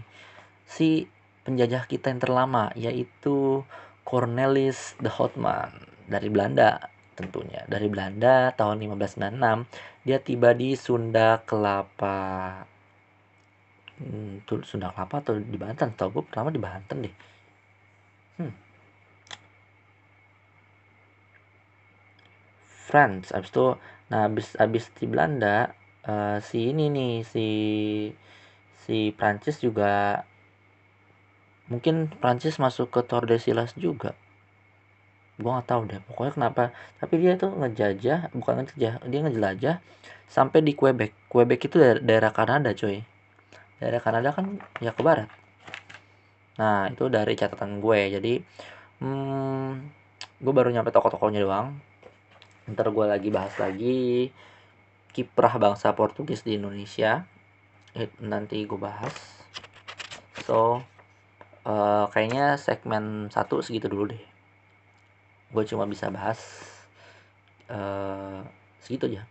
si 0.63 1.11
penjajah 1.43 1.83
kita 1.89 2.13
yang 2.13 2.21
terlama 2.23 2.71
yaitu 2.79 3.67
Cornelis 4.09 4.97
de 4.97 5.05
Houtman 5.05 5.69
dari 6.09 6.33
Belanda 6.33 6.81
tentunya. 7.13 7.61
Dari 7.69 7.85
Belanda 7.85 8.49
tahun 8.57 8.81
1596 8.97 9.69
dia 10.01 10.17
tiba 10.17 10.49
di 10.57 10.73
Sunda 10.73 11.45
Kelapa. 11.45 12.65
Hmm, 14.01 14.41
Sunda 14.65 14.89
Kelapa 14.89 15.21
atau 15.21 15.37
di 15.37 15.57
Banten? 15.61 15.93
Tau 15.93 16.09
gue 16.09 16.25
pertama 16.25 16.49
di 16.49 16.57
Banten 16.57 17.05
deh. 17.05 17.15
Hmm. 18.41 18.53
France 22.89 23.29
abis 23.37 23.53
itu 23.53 23.77
nah 24.09 24.25
abis 24.25 24.57
abis 24.57 24.89
di 24.97 25.05
Belanda 25.05 25.69
uh, 26.09 26.41
si 26.41 26.73
ini 26.73 26.89
nih 26.89 27.21
si 27.21 27.47
si 28.81 29.13
Prancis 29.13 29.61
juga 29.61 30.25
mungkin 31.69 32.09
Prancis 32.19 32.57
masuk 32.57 32.89
ke 32.89 33.01
Tordesillas 33.05 33.77
juga. 33.77 34.17
Gua 35.39 35.61
nggak 35.61 35.67
tahu 35.71 35.81
deh 35.87 36.01
pokoknya 36.11 36.33
kenapa. 36.35 36.63
Tapi 36.99 37.13
dia 37.21 37.39
tuh 37.39 37.55
ngejajah 37.55 38.35
bukan 38.35 38.65
ngejajah 38.65 38.93
dia 39.07 39.19
ngejelajah 39.23 39.75
sampai 40.27 40.59
di 40.65 40.75
Quebec. 40.75 41.15
Quebec 41.31 41.71
itu 41.71 41.79
daerah, 41.79 42.01
daerah 42.03 42.31
Kanada 42.35 42.75
coy 42.75 43.05
daerah 43.79 44.03
Kanada 44.03 44.35
kan 44.35 44.59
ya 44.83 44.91
ke 44.91 45.01
barat. 45.01 45.31
Nah 46.59 46.91
itu 46.91 47.07
dari 47.07 47.33
catatan 47.39 47.79
gue. 47.79 47.99
Jadi 48.19 48.33
hmm, 48.99 49.69
gue 50.43 50.53
baru 50.53 50.69
nyampe 50.69 50.91
toko-tokonya 50.91 51.39
doang. 51.39 51.79
Ntar 52.67 52.91
gue 52.91 53.05
lagi 53.07 53.29
bahas 53.31 53.55
lagi 53.55 54.29
kiprah 55.15 55.55
bangsa 55.57 55.95
Portugis 55.95 56.43
di 56.43 56.59
Indonesia. 56.59 57.23
Nanti 58.19 58.67
gue 58.67 58.79
bahas. 58.79 59.15
So 60.43 60.83
uh, 61.69 62.09
kayaknya 62.09 62.57
segmen 62.57 63.29
satu 63.29 63.61
segitu 63.61 63.85
dulu 63.85 64.09
deh. 64.09 64.23
Gue 65.53 65.63
cuma 65.69 65.85
bisa 65.85 66.09
bahas 66.09 66.41
uh, 67.69 68.41
segitu 68.81 69.05
aja. 69.13 69.29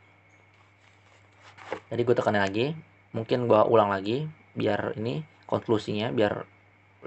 Jadi 1.90 2.00
gue 2.07 2.14
tekanin 2.14 2.42
lagi 2.47 2.78
mungkin 3.12 3.49
gua 3.49 3.64
ulang 3.64 3.88
lagi 3.88 4.28
biar 4.52 4.97
ini 5.00 5.25
konklusinya 5.49 6.12
biar 6.12 6.45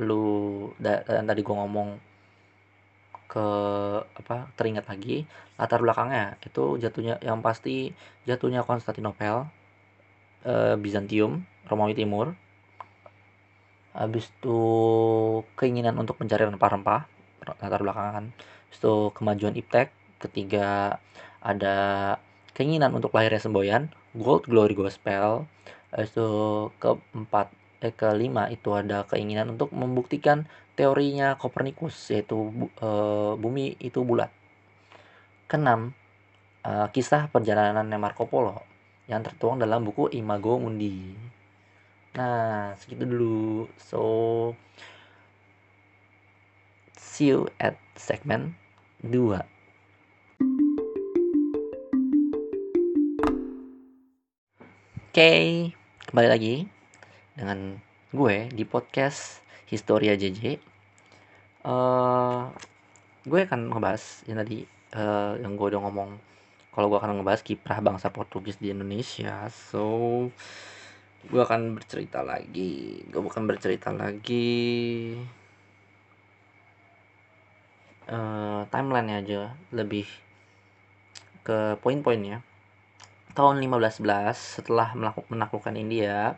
lu 0.02 0.70
da, 0.82 1.04
tadi 1.06 1.42
gua 1.46 1.66
ngomong 1.66 1.90
ke 3.32 3.48
apa 4.04 4.52
teringat 4.60 4.90
lagi 4.90 5.24
latar 5.56 5.80
belakangnya. 5.80 6.42
Itu 6.44 6.76
jatuhnya 6.82 7.22
yang 7.24 7.40
pasti 7.40 7.94
jatuhnya 8.28 8.66
Konstantinopel 8.68 9.48
e, 10.44 10.76
Bizantium 10.76 11.48
Romawi 11.70 11.96
Timur 11.96 12.36
habis 13.92 14.32
itu 14.32 14.60
keinginan 15.60 16.00
untuk 16.00 16.18
mencari 16.20 16.48
rempah-rempah 16.48 17.02
latar 17.44 17.82
belakangan 17.82 18.26
habis 18.32 18.78
itu 18.80 18.96
kemajuan 19.18 19.56
iptek 19.58 19.92
ketiga 20.22 21.02
ada 21.42 21.76
keinginan 22.56 22.94
untuk 22.96 23.12
lahirnya 23.12 23.42
semboyan 23.42 23.92
gold 24.16 24.48
glory 24.48 24.78
gospel 24.78 25.50
habis 25.92 26.14
itu 26.14 26.30
keempat 26.80 27.52
eh 27.82 27.90
kelima 27.90 28.46
itu 28.54 28.70
ada 28.78 29.10
keinginan 29.10 29.58
untuk 29.58 29.74
membuktikan 29.74 30.46
teorinya 30.78 31.34
Kopernikus 31.36 32.14
yaitu 32.14 32.70
e, 32.78 32.90
bumi 33.42 33.74
itu 33.82 34.06
bulat. 34.06 34.30
Keenam, 35.50 35.98
e, 36.62 36.72
kisah 36.94 37.28
perjalanan 37.34 37.90
Marco 37.98 38.30
Polo 38.30 38.62
yang 39.10 39.26
tertuang 39.26 39.58
dalam 39.58 39.82
buku 39.82 40.14
Imago 40.14 40.62
Mundi. 40.62 41.31
Nah, 42.12 42.76
segitu 42.76 43.08
dulu. 43.08 43.72
So, 43.80 44.02
see 47.00 47.32
you 47.32 47.48
at 47.56 47.80
segmen 47.96 48.60
2. 49.00 49.40
Oke, 49.40 49.40
okay, 55.08 55.72
kembali 56.12 56.28
lagi 56.28 56.56
dengan 57.40 57.80
gue 58.12 58.52
di 58.52 58.68
podcast 58.68 59.40
Historia 59.72 60.20
JJ. 60.20 60.60
Uh, 61.64 61.72
eh, 61.72 62.44
gue 63.24 63.40
akan 63.40 63.72
ngebahas 63.72 64.28
yang 64.28 64.44
tadi 64.44 64.68
uh, 65.00 65.40
yang 65.40 65.56
gue 65.56 65.68
udah 65.72 65.80
ngomong 65.88 66.20
kalau 66.76 66.92
gue 66.92 67.00
akan 67.00 67.24
ngebahas 67.24 67.40
kiprah 67.40 67.80
bangsa 67.80 68.12
Portugis 68.12 68.60
di 68.60 68.76
Indonesia. 68.76 69.48
So 69.48 70.28
gue 71.30 71.42
akan 71.42 71.78
bercerita 71.78 72.26
lagi. 72.26 73.04
Gue 73.06 73.22
bukan 73.22 73.46
bercerita 73.46 73.94
lagi 73.94 75.14
uh, 78.10 78.66
timeline 78.74 79.22
aja 79.22 79.54
lebih 79.70 80.08
ke 81.46 81.78
poin-poinnya. 81.82 82.42
Tahun 83.32 83.64
1511 83.64 84.60
setelah 84.60 84.92
menaklukkan 85.32 85.78
India, 85.80 86.36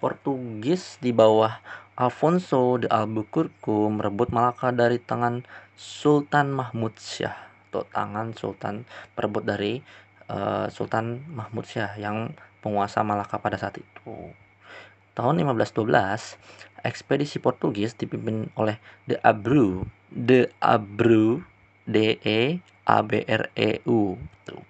Portugis 0.00 0.96
di 1.02 1.12
bawah 1.12 1.60
Alfonso 2.00 2.80
de 2.80 2.88
Albuquerque 2.88 3.92
merebut 3.92 4.32
Malaka 4.32 4.72
dari 4.72 4.96
tangan 4.96 5.44
Sultan 5.76 6.56
Mahmud 6.56 6.96
Syah 6.96 7.36
atau 7.68 7.84
tangan 7.84 8.32
Sultan 8.32 8.88
merebut 9.14 9.44
dari 9.44 9.84
uh, 10.32 10.66
Sultan 10.72 11.20
Mahmud 11.28 11.68
Syah 11.68 11.92
yang 12.00 12.32
penguasa 12.60 13.02
Malaka 13.02 13.40
pada 13.40 13.56
saat 13.56 13.80
itu. 13.80 14.32
Tahun 15.16 15.34
1512, 15.36 16.38
ekspedisi 16.86 17.42
Portugis 17.42 17.98
dipimpin 17.98 18.48
oleh 18.56 18.80
De 19.04 19.18
Abreu, 19.20 19.84
De 20.08 20.48
Abreu, 20.62 21.44
D 21.84 22.20
E 22.22 22.62
A 22.86 23.02
B 23.02 23.26
R 23.26 23.50
E 23.58 23.82
U 23.88 24.16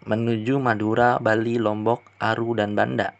menuju 0.05 0.61
Madura, 0.61 1.17
Bali, 1.21 1.57
Lombok, 1.57 2.05
Aru 2.21 2.53
dan 2.53 2.77
Banda 2.77 3.17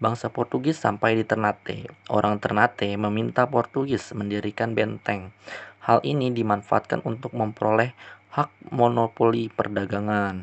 Bangsa 0.00 0.32
Portugis 0.32 0.80
sampai 0.80 1.12
di 1.12 1.28
Ternate. 1.28 1.92
Orang 2.08 2.40
Ternate 2.40 2.88
meminta 2.96 3.44
Portugis 3.44 4.16
mendirikan 4.16 4.72
benteng. 4.72 5.28
Hal 5.84 6.00
ini 6.08 6.32
dimanfaatkan 6.32 7.04
untuk 7.04 7.36
memperoleh 7.36 7.92
hak 8.32 8.48
monopoli 8.72 9.52
perdagangan. 9.52 10.40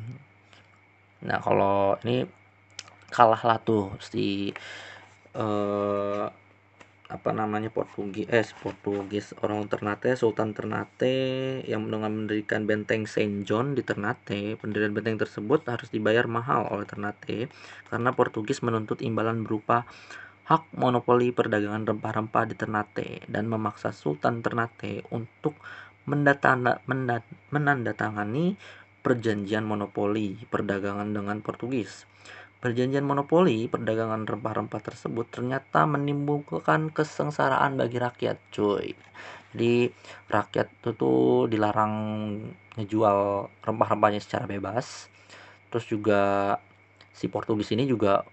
Nah, 1.25 1.39
kalau 1.41 1.97
ini 2.05 2.29
kalahlah 3.07 3.59
tuh 3.63 3.95
si 4.03 4.51
uh, 5.35 6.27
apa 7.07 7.31
namanya 7.31 7.71
Portugis 7.71 8.27
eh 8.27 8.43
Portugis 8.59 9.31
orang 9.39 9.71
Ternate 9.71 10.19
Sultan 10.19 10.51
Ternate 10.51 11.63
yang 11.63 11.87
dengan 11.87 12.11
mendirikan 12.11 12.67
benteng 12.67 13.07
Saint 13.07 13.47
John 13.47 13.79
di 13.79 13.83
Ternate. 13.87 14.59
Pendirian 14.59 14.91
benteng 14.91 15.15
tersebut 15.15 15.63
harus 15.71 15.87
dibayar 15.87 16.27
mahal 16.27 16.67
oleh 16.67 16.83
Ternate 16.83 17.47
karena 17.87 18.11
Portugis 18.11 18.59
menuntut 18.59 18.99
imbalan 18.99 19.47
berupa 19.47 19.87
hak 20.51 20.67
monopoli 20.75 21.31
perdagangan 21.31 21.87
rempah-rempah 21.87 22.43
di 22.51 22.55
Ternate 22.59 23.23
dan 23.31 23.47
memaksa 23.47 23.95
Sultan 23.95 24.43
Ternate 24.43 25.07
untuk 25.11 25.55
menandatangani 27.51 28.55
perjanjian 28.99 29.63
monopoli 29.63 30.35
perdagangan 30.51 31.15
dengan 31.15 31.39
Portugis 31.39 32.03
Perjanjian 32.67 33.07
monopoli 33.07 33.71
perdagangan 33.71 34.27
rempah-rempah 34.27 34.83
tersebut 34.83 35.31
ternyata 35.31 35.87
menimbulkan 35.87 36.91
kesengsaraan 36.91 37.79
bagi 37.79 37.95
rakyat, 37.95 38.43
cuy. 38.51 38.91
Jadi 39.55 39.87
rakyat 40.27 40.67
itu 40.75 40.91
tuh 40.91 41.47
dilarang 41.47 41.95
ngejual 42.75 43.47
rempah-rempahnya 43.63 44.19
secara 44.19 44.51
bebas. 44.51 45.07
Terus 45.71 45.87
juga 45.87 46.21
si 47.15 47.31
Portugis 47.31 47.71
ini 47.71 47.87
juga 47.87 48.27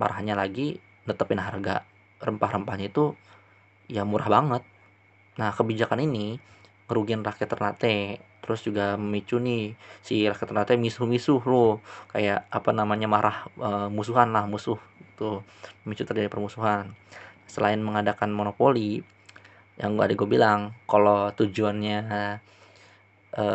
parahnya 0.00 0.32
lagi 0.32 0.80
netepin 1.04 1.44
harga 1.44 1.84
rempah-rempahnya 2.24 2.88
itu 2.88 3.12
ya 3.84 4.08
murah 4.08 4.32
banget. 4.32 4.64
Nah, 5.36 5.52
kebijakan 5.52 6.08
ini 6.08 6.40
kerugian 6.88 7.20
rakyat 7.20 7.52
Ternate 7.52 8.24
terus 8.44 8.60
juga 8.60 9.00
memicu 9.00 9.40
nih 9.40 9.72
si 10.04 10.28
rakyat 10.28 10.52
Ternate 10.52 10.76
misuh-misuh 10.76 11.40
loh 11.48 11.80
kayak 12.12 12.44
apa 12.52 12.70
namanya 12.76 13.08
marah 13.08 13.48
e, 13.56 13.88
musuhan 13.88 14.36
lah 14.36 14.44
musuh 14.44 14.76
itu 15.00 15.40
memicu 15.88 16.04
terjadi 16.04 16.28
permusuhan. 16.28 16.92
Selain 17.48 17.80
mengadakan 17.80 18.28
monopoli 18.36 19.00
yang 19.80 19.96
gak 19.96 20.12
ada 20.12 20.14
gue 20.14 20.28
bilang 20.28 20.60
kalau 20.84 21.32
tujuannya 21.32 21.98
e, 23.32 23.46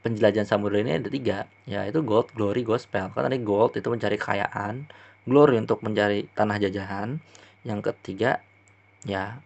penjelajahan 0.00 0.48
samudera 0.48 0.80
ini 0.80 0.92
ada 1.04 1.10
tiga. 1.12 1.38
Yaitu 1.68 2.00
gold 2.00 2.32
glory 2.32 2.64
gospel. 2.64 3.12
Kan 3.12 3.28
tadi 3.28 3.44
gold 3.44 3.76
itu 3.76 3.92
mencari 3.92 4.16
kekayaan 4.16 4.88
glory 5.28 5.60
untuk 5.60 5.84
mencari 5.84 6.30
tanah 6.32 6.56
jajahan. 6.56 7.20
Yang 7.66 7.92
ketiga 7.92 8.40
ya 9.04 9.36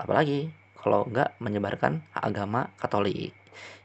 apalagi? 0.00 0.48
Kalau 0.80 1.04
enggak 1.04 1.36
menyebarkan 1.44 2.00
agama 2.16 2.72
Katolik 2.80 3.36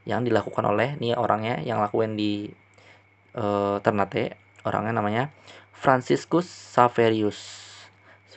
yang 0.05 0.21
dilakukan 0.21 0.63
oleh 0.65 0.97
nih 1.01 1.17
orangnya 1.17 1.61
yang 1.65 1.81
lakuin 1.81 2.13
di 2.13 2.49
uh, 3.35 3.81
Ternate 3.81 4.37
orangnya 4.65 4.93
namanya 4.97 5.23
Franciscus 5.73 6.47
Saverius. 6.49 7.65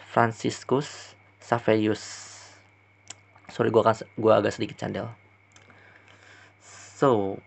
Franciscus 0.09 1.17
Saverius. 1.41 2.03
Sorry 3.49 3.73
gua 3.73 3.93
kan 3.93 3.97
gua 4.21 4.41
agak 4.43 4.57
sedikit 4.57 4.77
candel. 4.81 5.09
So 6.99 7.39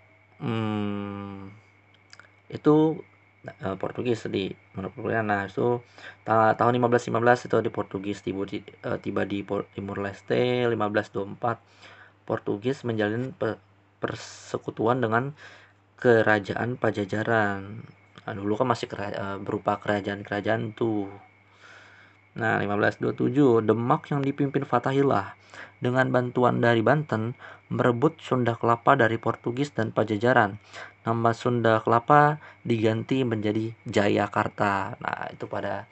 hmm, 0.41 1.51
itu 2.49 3.01
uh, 3.61 3.75
Portugis 3.77 4.25
di 4.29 4.53
menurut 4.73 4.95
nah 5.25 5.45
itu 5.45 5.81
ta 6.25 6.53
tahun 6.57 6.77
1515 6.81 7.47
itu 7.49 7.57
di 7.61 7.71
Portugis 7.73 8.17
tiba 8.21 8.43
di, 8.45 8.61
uh, 8.85 8.97
tiba 9.01 9.21
di 9.25 9.41
Timur 9.45 9.97
Leste 10.01 10.65
1524 10.69 12.25
Portugis 12.25 12.85
menjalin 12.85 13.33
persekutuan 14.01 14.99
dengan 14.99 15.37
kerajaan 16.01 16.75
Pajajaran 16.81 17.85
nah, 18.25 18.33
dulu 18.33 18.57
kan 18.57 18.67
masih 18.73 18.89
kera, 18.89 19.13
uh, 19.13 19.37
berupa 19.37 19.77
kerajaan-kerajaan 19.77 20.73
tuh 20.73 21.07
nah 22.31 22.57
1527 22.63 23.61
Demak 23.61 24.09
yang 24.09 24.25
dipimpin 24.25 24.65
Fatahillah 24.65 25.37
dengan 25.83 26.09
bantuan 26.09 26.57
dari 26.63 26.81
Banten 26.81 27.37
merebut 27.69 28.17
Sunda 28.19 28.57
Kelapa 28.57 28.97
dari 28.97 29.21
Portugis 29.21 29.71
dan 29.75 29.93
Pajajaran 29.93 30.57
nama 31.01 31.33
Sunda 31.33 31.81
Kelapa 31.81 32.37
diganti 32.61 33.25
menjadi 33.25 33.73
Jayakarta. 33.89 34.95
Nah, 35.01 35.33
itu 35.33 35.49
pada 35.49 35.89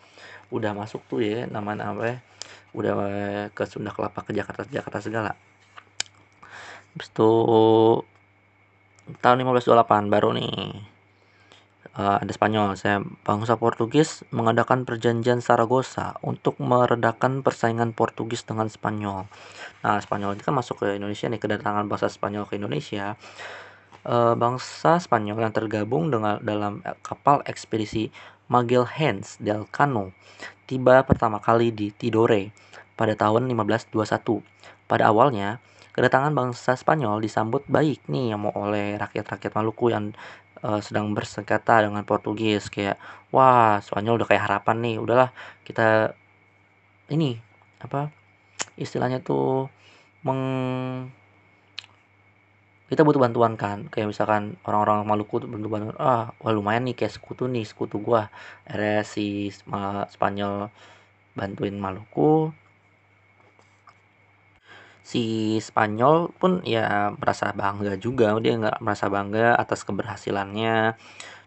udah 0.54 0.74
masuk 0.74 1.06
tuh 1.10 1.22
ya 1.22 1.46
nama-nama 1.46 2.22
udah 2.74 2.94
ke 3.54 3.64
Sunda 3.66 3.90
Kelapa 3.94 4.22
ke 4.22 4.32
Jakarta 4.38 4.66
Jakarta 4.70 5.02
segala. 5.02 5.32
Habis 6.96 7.10
itu 7.12 7.32
tahun 9.20 9.38
1528 9.42 10.14
baru 10.14 10.30
nih 10.38 10.54
uh, 11.98 12.18
ada 12.22 12.32
Spanyol. 12.32 12.78
Saya 12.78 13.04
bangsa 13.26 13.58
Portugis 13.60 14.24
mengadakan 14.30 14.88
perjanjian 14.88 15.44
Saragossa 15.44 16.16
untuk 16.24 16.58
meredakan 16.62 17.42
persaingan 17.42 17.92
Portugis 17.92 18.48
dengan 18.48 18.72
Spanyol. 18.72 19.26
Nah, 19.82 19.98
Spanyol 20.00 20.38
ini 20.38 20.44
kan 20.46 20.56
masuk 20.56 20.86
ke 20.86 20.96
Indonesia 20.96 21.28
nih 21.28 21.42
kedatangan 21.42 21.86
bangsa 21.90 22.08
Spanyol 22.08 22.46
ke 22.48 22.56
Indonesia 22.56 23.18
uh, 24.06 24.34
bangsa 24.38 25.02
Spanyol 25.02 25.44
yang 25.44 25.54
tergabung 25.56 26.14
dengan 26.14 26.40
dalam 26.40 26.86
kapal 27.04 27.44
ekspedisi 27.44 28.14
Magalhães 28.50 29.38
del 29.38 29.70
Cano 29.70 30.10
tiba 30.70 31.02
pertama 31.02 31.42
kali 31.42 31.74
di 31.74 31.90
Tidore 31.90 32.54
pada 32.94 33.18
tahun 33.18 33.50
1521. 33.50 34.46
Pada 34.86 35.10
awalnya, 35.10 35.58
kedatangan 36.00 36.32
bangsa 36.32 36.80
Spanyol 36.80 37.20
disambut 37.20 37.68
baik 37.68 38.08
nih 38.08 38.32
oleh 38.40 38.96
rakyat-rakyat 38.96 39.52
Maluku 39.52 39.92
yang 39.92 40.16
uh, 40.64 40.80
sedang 40.80 41.12
bersengketa 41.12 41.84
dengan 41.84 42.08
Portugis. 42.08 42.72
Kayak 42.72 42.96
wah 43.36 43.84
Spanyol 43.84 44.24
udah 44.24 44.28
kayak 44.32 44.48
harapan 44.48 44.80
nih 44.80 44.96
udahlah 44.96 45.36
kita 45.68 46.16
ini 47.12 47.36
apa 47.84 48.16
istilahnya 48.80 49.20
tuh 49.20 49.68
meng 50.24 50.40
kita 52.88 53.04
butuh 53.04 53.20
bantuan 53.20 53.60
kan? 53.60 53.92
Kayak 53.92 54.16
misalkan 54.16 54.56
orang-orang 54.64 55.04
Maluku 55.04 55.44
tuh 55.44 55.52
butuh 55.52 55.68
bantuan 55.68 56.00
ah 56.00 56.32
wah 56.40 56.52
lumayan 56.56 56.88
nih 56.88 56.96
kayak 56.96 57.12
sekutu 57.12 57.52
nih 57.52 57.68
sekutu 57.68 58.00
gua. 58.00 58.32
Akhirnya 58.64 59.04
si 59.04 59.52
Spanyol 60.16 60.72
bantuin 61.36 61.76
Maluku 61.76 62.56
si 65.10 65.58
Spanyol 65.58 66.30
pun 66.38 66.62
ya 66.62 67.10
merasa 67.18 67.50
bangga 67.58 67.98
juga 67.98 68.38
dia 68.38 68.54
nggak 68.62 68.78
merasa 68.86 69.10
bangga 69.10 69.58
atas 69.58 69.82
keberhasilannya 69.82 70.94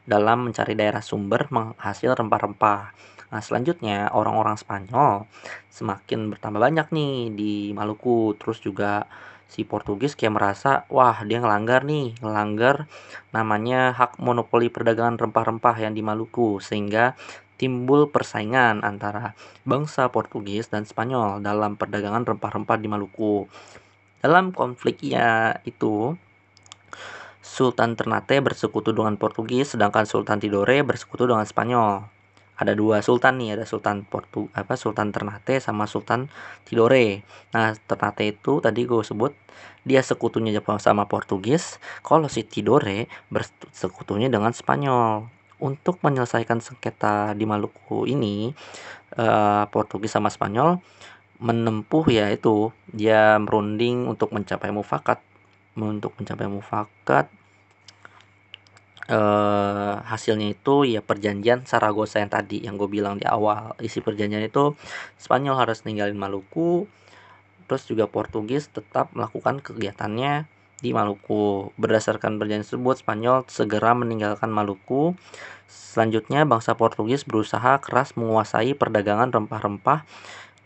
dalam 0.02 0.50
mencari 0.50 0.74
daerah 0.74 0.98
sumber 0.98 1.46
menghasil 1.54 2.10
rempah-rempah 2.18 2.90
Nah, 3.32 3.40
selanjutnya 3.40 4.12
orang-orang 4.12 4.60
Spanyol 4.60 5.24
semakin 5.72 6.28
bertambah 6.28 6.60
banyak 6.60 6.86
nih 6.92 7.32
di 7.32 7.52
Maluku. 7.72 8.36
Terus 8.36 8.60
juga 8.60 9.08
si 9.48 9.64
Portugis 9.64 10.12
kayak 10.12 10.36
merasa, 10.36 10.84
wah 10.92 11.24
dia 11.24 11.40
ngelanggar 11.40 11.88
nih, 11.88 12.12
ngelanggar 12.20 12.84
namanya 13.32 13.96
hak 13.96 14.20
monopoli 14.20 14.68
perdagangan 14.68 15.16
rempah-rempah 15.16 15.80
yang 15.80 15.96
di 15.96 16.04
Maluku. 16.04 16.60
Sehingga 16.60 17.16
timbul 17.60 18.08
persaingan 18.10 18.82
antara 18.82 19.36
bangsa 19.62 20.08
Portugis 20.10 20.68
dan 20.72 20.88
Spanyol 20.88 21.40
dalam 21.44 21.78
perdagangan 21.78 22.26
rempah-rempah 22.26 22.76
di 22.80 22.88
Maluku. 22.90 23.46
Dalam 24.22 24.54
konfliknya 24.54 25.58
itu, 25.66 26.14
Sultan 27.42 27.98
Ternate 27.98 28.38
bersekutu 28.38 28.94
dengan 28.94 29.18
Portugis, 29.18 29.74
sedangkan 29.74 30.06
Sultan 30.06 30.38
Tidore 30.38 30.86
bersekutu 30.86 31.26
dengan 31.26 31.42
Spanyol. 31.42 32.06
Ada 32.62 32.78
dua 32.78 33.02
sultan 33.02 33.42
nih 33.42 33.58
ada 33.58 33.64
sultan 33.66 34.06
Portu 34.06 34.46
apa 34.54 34.78
sultan 34.78 35.10
Ternate 35.10 35.58
sama 35.58 35.90
sultan 35.90 36.30
Tidore. 36.62 37.26
Nah 37.50 37.74
Ternate 37.74 38.30
itu 38.30 38.62
tadi 38.62 38.86
gue 38.86 39.02
sebut 39.02 39.34
dia 39.82 39.98
sekutunya 39.98 40.54
Jepang 40.54 40.78
sama 40.78 41.10
Portugis 41.10 41.82
kalau 42.06 42.30
si 42.30 42.46
Tidore 42.46 43.10
bersekutunya 43.34 44.30
dengan 44.30 44.54
Spanyol 44.54 45.26
untuk 45.62 46.02
menyelesaikan 46.02 46.58
sengketa 46.58 47.38
di 47.38 47.46
Maluku 47.46 48.10
ini 48.10 48.50
uh, 49.14 49.64
Portugis 49.70 50.10
sama 50.10 50.28
Spanyol 50.28 50.82
menempuh 51.42 52.06
ya 52.06 52.30
itu 52.30 52.70
dia 52.94 53.34
merunding 53.42 54.06
untuk 54.06 54.30
mencapai 54.30 54.70
mufakat. 54.70 55.18
Untuk 55.72 56.12
mencapai 56.20 56.46
mufakat 56.52 57.32
eh, 59.08 59.94
hasilnya 60.04 60.52
itu 60.52 60.84
ya 60.84 61.00
perjanjian 61.00 61.64
Saragossa 61.64 62.20
yang 62.20 62.30
tadi 62.30 62.62
yang 62.62 62.78
gue 62.78 62.86
bilang 62.86 63.18
di 63.18 63.26
awal. 63.26 63.74
Isi 63.82 63.98
perjanjian 64.04 64.44
itu 64.46 64.78
Spanyol 65.18 65.58
harus 65.58 65.82
ninggalin 65.82 66.14
Maluku 66.14 66.86
terus 67.66 67.88
juga 67.88 68.04
Portugis 68.06 68.68
tetap 68.68 69.10
melakukan 69.16 69.64
kegiatannya 69.64 70.44
di 70.82 70.90
Maluku. 70.90 71.70
Berdasarkan 71.78 72.36
perjanjian 72.36 72.66
tersebut 72.66 73.00
Spanyol 73.00 73.46
segera 73.46 73.94
meninggalkan 73.94 74.50
Maluku. 74.50 75.14
Selanjutnya 75.70 76.42
bangsa 76.42 76.74
Portugis 76.74 77.22
berusaha 77.22 77.78
keras 77.78 78.18
menguasai 78.18 78.74
perdagangan 78.74 79.30
rempah-rempah 79.30 80.04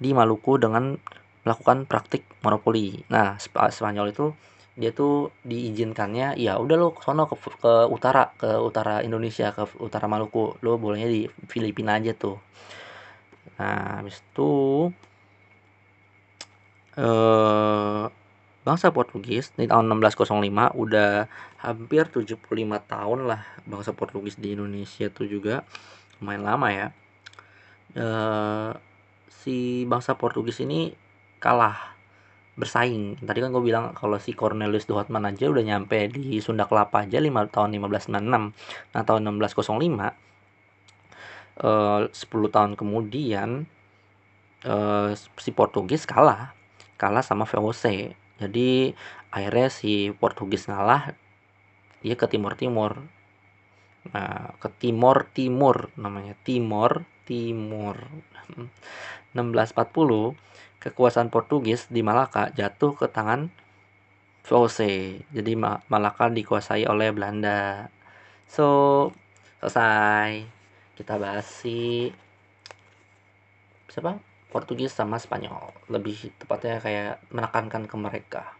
di 0.00 0.16
Maluku 0.16 0.56
dengan 0.56 0.96
melakukan 1.44 1.84
praktik 1.84 2.24
monopoli. 2.40 3.04
Nah 3.12 3.36
Spanyol 3.38 4.10
itu 4.10 4.32
dia 4.76 4.92
tuh 4.92 5.32
diizinkannya 5.40 6.36
ya 6.36 6.60
udah 6.60 6.76
lo 6.76 6.92
sono 7.00 7.24
ke, 7.24 7.36
ke 7.40 7.72
utara 7.88 8.28
ke 8.36 8.60
utara 8.60 9.00
Indonesia 9.04 9.52
ke 9.52 9.68
utara 9.78 10.08
Maluku. 10.08 10.56
Lo 10.64 10.80
bolehnya 10.80 11.06
di 11.12 11.28
Filipina 11.46 12.00
aja 12.00 12.16
tuh. 12.16 12.40
Nah 13.60 14.00
habis 14.02 14.24
itu 14.24 14.50
eh 16.96 18.25
bangsa 18.66 18.90
Portugis 18.90 19.54
di 19.54 19.70
tahun 19.70 19.86
1605 19.86 20.74
udah 20.74 21.30
hampir 21.62 22.10
75 22.10 22.42
tahun 22.90 23.18
lah 23.30 23.46
bangsa 23.62 23.94
Portugis 23.94 24.34
di 24.34 24.58
Indonesia 24.58 25.06
tuh 25.06 25.30
juga 25.30 25.62
lumayan 26.18 26.42
lama 26.42 26.68
ya 26.74 26.86
eh 27.94 28.74
si 29.46 29.86
bangsa 29.86 30.18
Portugis 30.18 30.58
ini 30.58 30.90
kalah 31.38 31.94
bersaing. 32.56 33.20
Tadi 33.20 33.38
kan 33.38 33.52
gue 33.52 33.62
bilang 33.62 33.92
kalau 33.92 34.16
si 34.18 34.32
Cornelius 34.32 34.88
de 34.88 34.96
Houtman 34.96 35.28
aja 35.28 35.46
udah 35.46 35.62
nyampe 35.62 36.08
di 36.08 36.40
Sunda 36.40 36.64
Kelapa 36.66 37.04
aja 37.04 37.20
5 37.20 37.52
tahun 37.52 37.76
1596. 37.78 38.50
Nah, 38.96 39.02
tahun 39.06 39.22
1605 39.38 40.16
eh 41.56 42.02
10 42.10 42.52
tahun 42.52 42.70
kemudian 42.76 43.48
eh, 44.64 45.10
si 45.14 45.50
Portugis 45.52 46.08
kalah. 46.08 46.56
Kalah 46.96 47.22
sama 47.22 47.44
VOC. 47.44 48.16
Jadi 48.36 48.92
akhirnya 49.32 49.68
si 49.72 50.12
Portugis 50.12 50.68
ngalah 50.68 51.16
dia 52.04 52.14
ke 52.14 52.26
Timur 52.28 52.54
Timur. 52.54 53.02
Nah, 54.12 54.54
ke 54.60 54.68
Timur 54.78 55.26
Timur 55.32 55.90
namanya 55.96 56.36
Timur 56.44 57.02
Timur. 57.26 57.96
1640 59.34 60.36
kekuasaan 60.78 61.28
Portugis 61.34 61.90
di 61.90 62.00
Malaka 62.06 62.54
jatuh 62.54 62.94
ke 62.94 63.10
tangan 63.10 63.50
VOC. 64.46 64.78
Jadi 65.34 65.52
Malaka 65.90 66.30
dikuasai 66.30 66.86
oleh 66.86 67.10
Belanda. 67.10 67.90
So, 68.46 69.10
selesai. 69.58 70.46
Kita 70.94 71.18
bahas 71.18 71.44
si 71.44 72.08
siapa? 73.90 74.35
Portugis 74.56 74.96
sama 74.96 75.20
Spanyol. 75.20 75.76
Lebih 75.92 76.32
tepatnya 76.40 76.80
kayak 76.80 77.20
menekankan 77.28 77.84
ke 77.84 77.96
mereka. 78.00 78.56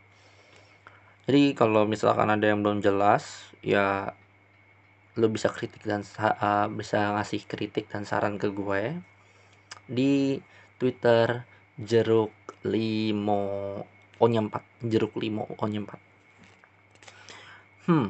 Jadi 1.25 1.57
kalau 1.57 1.89
misalkan 1.89 2.29
ada 2.29 2.45
yang 2.45 2.61
belum 2.61 2.85
jelas, 2.85 3.49
ya 3.65 4.13
lo 5.17 5.33
bisa 5.33 5.49
kritik 5.49 5.81
dan 5.89 6.05
uh, 6.21 6.69
bisa 6.69 7.17
ngasih 7.17 7.49
kritik 7.49 7.89
dan 7.89 8.05
saran 8.05 8.37
ke 8.37 8.53
gue 8.53 9.01
di 9.89 10.37
Twitter 10.77 11.49
jeruk 11.81 12.37
limo 12.69 13.81
ohnya 14.21 14.45
4 14.45 14.93
jeruk 14.93 15.17
limo 15.17 15.49
ohnya 15.57 15.89
4 15.89 17.89
hmm 17.89 18.09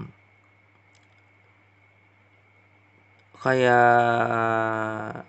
kayak 3.38 5.22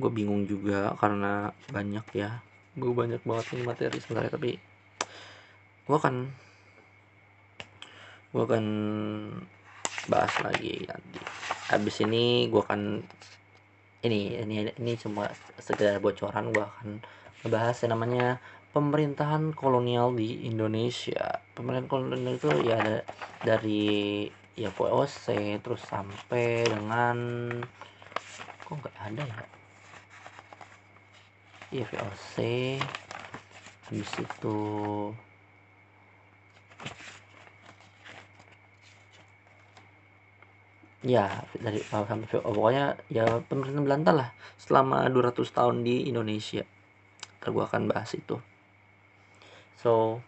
gue 0.00 0.10
bingung 0.10 0.48
juga 0.48 0.96
karena 0.96 1.52
banyak 1.68 2.06
ya. 2.16 2.40
Gue 2.74 2.96
banyak 2.96 3.20
banget 3.22 3.46
nih 3.52 3.64
materi 3.68 3.98
sebenarnya 4.00 4.32
tapi 4.32 4.50
gue 5.84 5.96
akan 5.96 6.16
gue 8.32 8.42
akan 8.42 8.66
bahas 10.08 10.34
lagi 10.40 10.88
nanti. 10.88 11.20
Habis 11.68 11.96
ini 12.02 12.48
gue 12.48 12.62
akan 12.64 13.04
ini 14.00 14.40
ini 14.40 14.72
ini 14.80 14.92
cuma 14.96 15.28
sekedar 15.60 16.00
bocoran 16.00 16.56
gua 16.56 16.72
akan 16.72 17.04
ngebahas 17.44 17.76
yang 17.84 17.92
namanya 17.92 18.26
pemerintahan 18.72 19.52
kolonial 19.52 20.16
di 20.16 20.48
Indonesia. 20.48 21.44
Pemerintahan 21.52 21.90
kolonial 21.90 22.36
itu 22.40 22.48
ya 22.64 23.04
dari 23.44 24.24
ya 24.56 24.72
VOC 24.72 25.60
terus 25.60 25.84
sampai 25.84 26.64
dengan 26.64 27.16
kok 28.64 28.76
nggak 28.76 28.96
ada 29.00 29.22
ya 29.24 29.59
ya 31.70 31.86
VOC 31.86 32.34
habis 33.86 34.12
itu 34.18 34.58
Ya, 41.00 41.48
dari 41.56 41.80
sampai 41.80 42.28
oh, 42.44 42.52
pokoknya 42.52 42.92
ya 43.08 43.40
pemerintah 43.48 43.80
Belanda 43.80 44.12
lah 44.12 44.28
selama 44.60 45.08
200 45.08 45.48
tahun 45.48 45.80
di 45.80 46.04
Indonesia. 46.12 46.60
Ntar 47.40 47.56
gue 47.56 47.64
akan 47.64 47.88
bahas 47.88 48.12
itu. 48.12 48.36
So, 49.80 50.20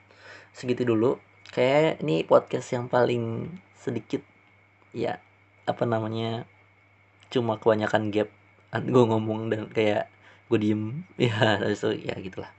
segitu 0.56 0.88
dulu. 0.88 1.20
Kayak 1.52 2.00
ini 2.00 2.24
podcast 2.24 2.72
yang 2.72 2.88
paling 2.88 3.52
sedikit 3.76 4.24
ya 4.96 5.20
apa 5.68 5.84
namanya 5.84 6.48
cuma 7.28 7.60
kebanyakan 7.60 8.08
gap 8.08 8.32
gue 8.72 9.04
ngomong 9.04 9.52
dan 9.52 9.68
kayak 9.68 10.08
gue 10.52 10.60
diem. 10.60 11.00
Ya 11.16 11.56
itu 11.64 11.96
ya 11.96 12.12
gitulah. 12.20 12.52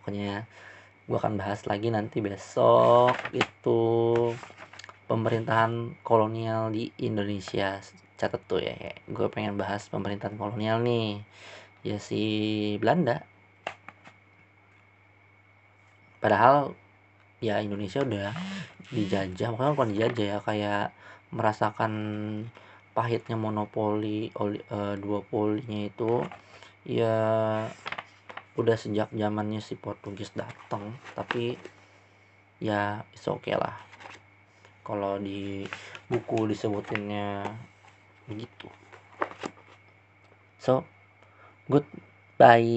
Pokoknya 0.00 0.44
gue 1.08 1.16
akan 1.16 1.40
bahas 1.40 1.64
lagi 1.64 1.88
nanti 1.88 2.20
besok 2.20 3.16
itu 3.32 3.80
pemerintahan 5.08 5.96
kolonial 6.04 6.68
di 6.68 6.92
Indonesia. 7.00 7.80
Catat 8.20 8.44
tuh 8.44 8.60
ya 8.60 8.76
gue 9.08 9.26
pengen 9.32 9.56
bahas 9.56 9.88
pemerintahan 9.88 10.36
kolonial 10.36 10.84
nih. 10.84 11.24
Ya 11.80 11.96
si 11.96 12.20
Belanda. 12.76 13.24
Padahal 16.20 16.76
ya 17.40 17.64
Indonesia 17.64 18.04
udah 18.04 18.36
dijajah. 18.92 19.48
Makanya 19.56 19.72
bukan 19.72 19.90
dijajah 19.96 20.26
ya 20.36 20.38
kayak 20.44 20.84
merasakan 21.32 21.92
pahitnya 22.92 23.38
monopoli 23.38 24.28
oli, 24.36 24.60
uh, 24.68 24.98
duopolinya 24.98 25.88
itu 25.88 26.20
ya 26.84 27.16
udah 28.56 28.76
sejak 28.76 29.12
zamannya 29.14 29.60
si 29.62 29.76
Portugis 29.78 30.32
datang 30.36 30.92
tapi 31.16 31.56
ya 32.60 33.04
oke 33.08 33.40
okay 33.40 33.56
lah. 33.56 33.76
Kalau 34.84 35.20
di 35.20 35.64
buku 36.10 36.50
disebutinnya 36.50 37.46
begitu. 38.26 38.68
So 40.60 40.84
goodbye 41.70 42.68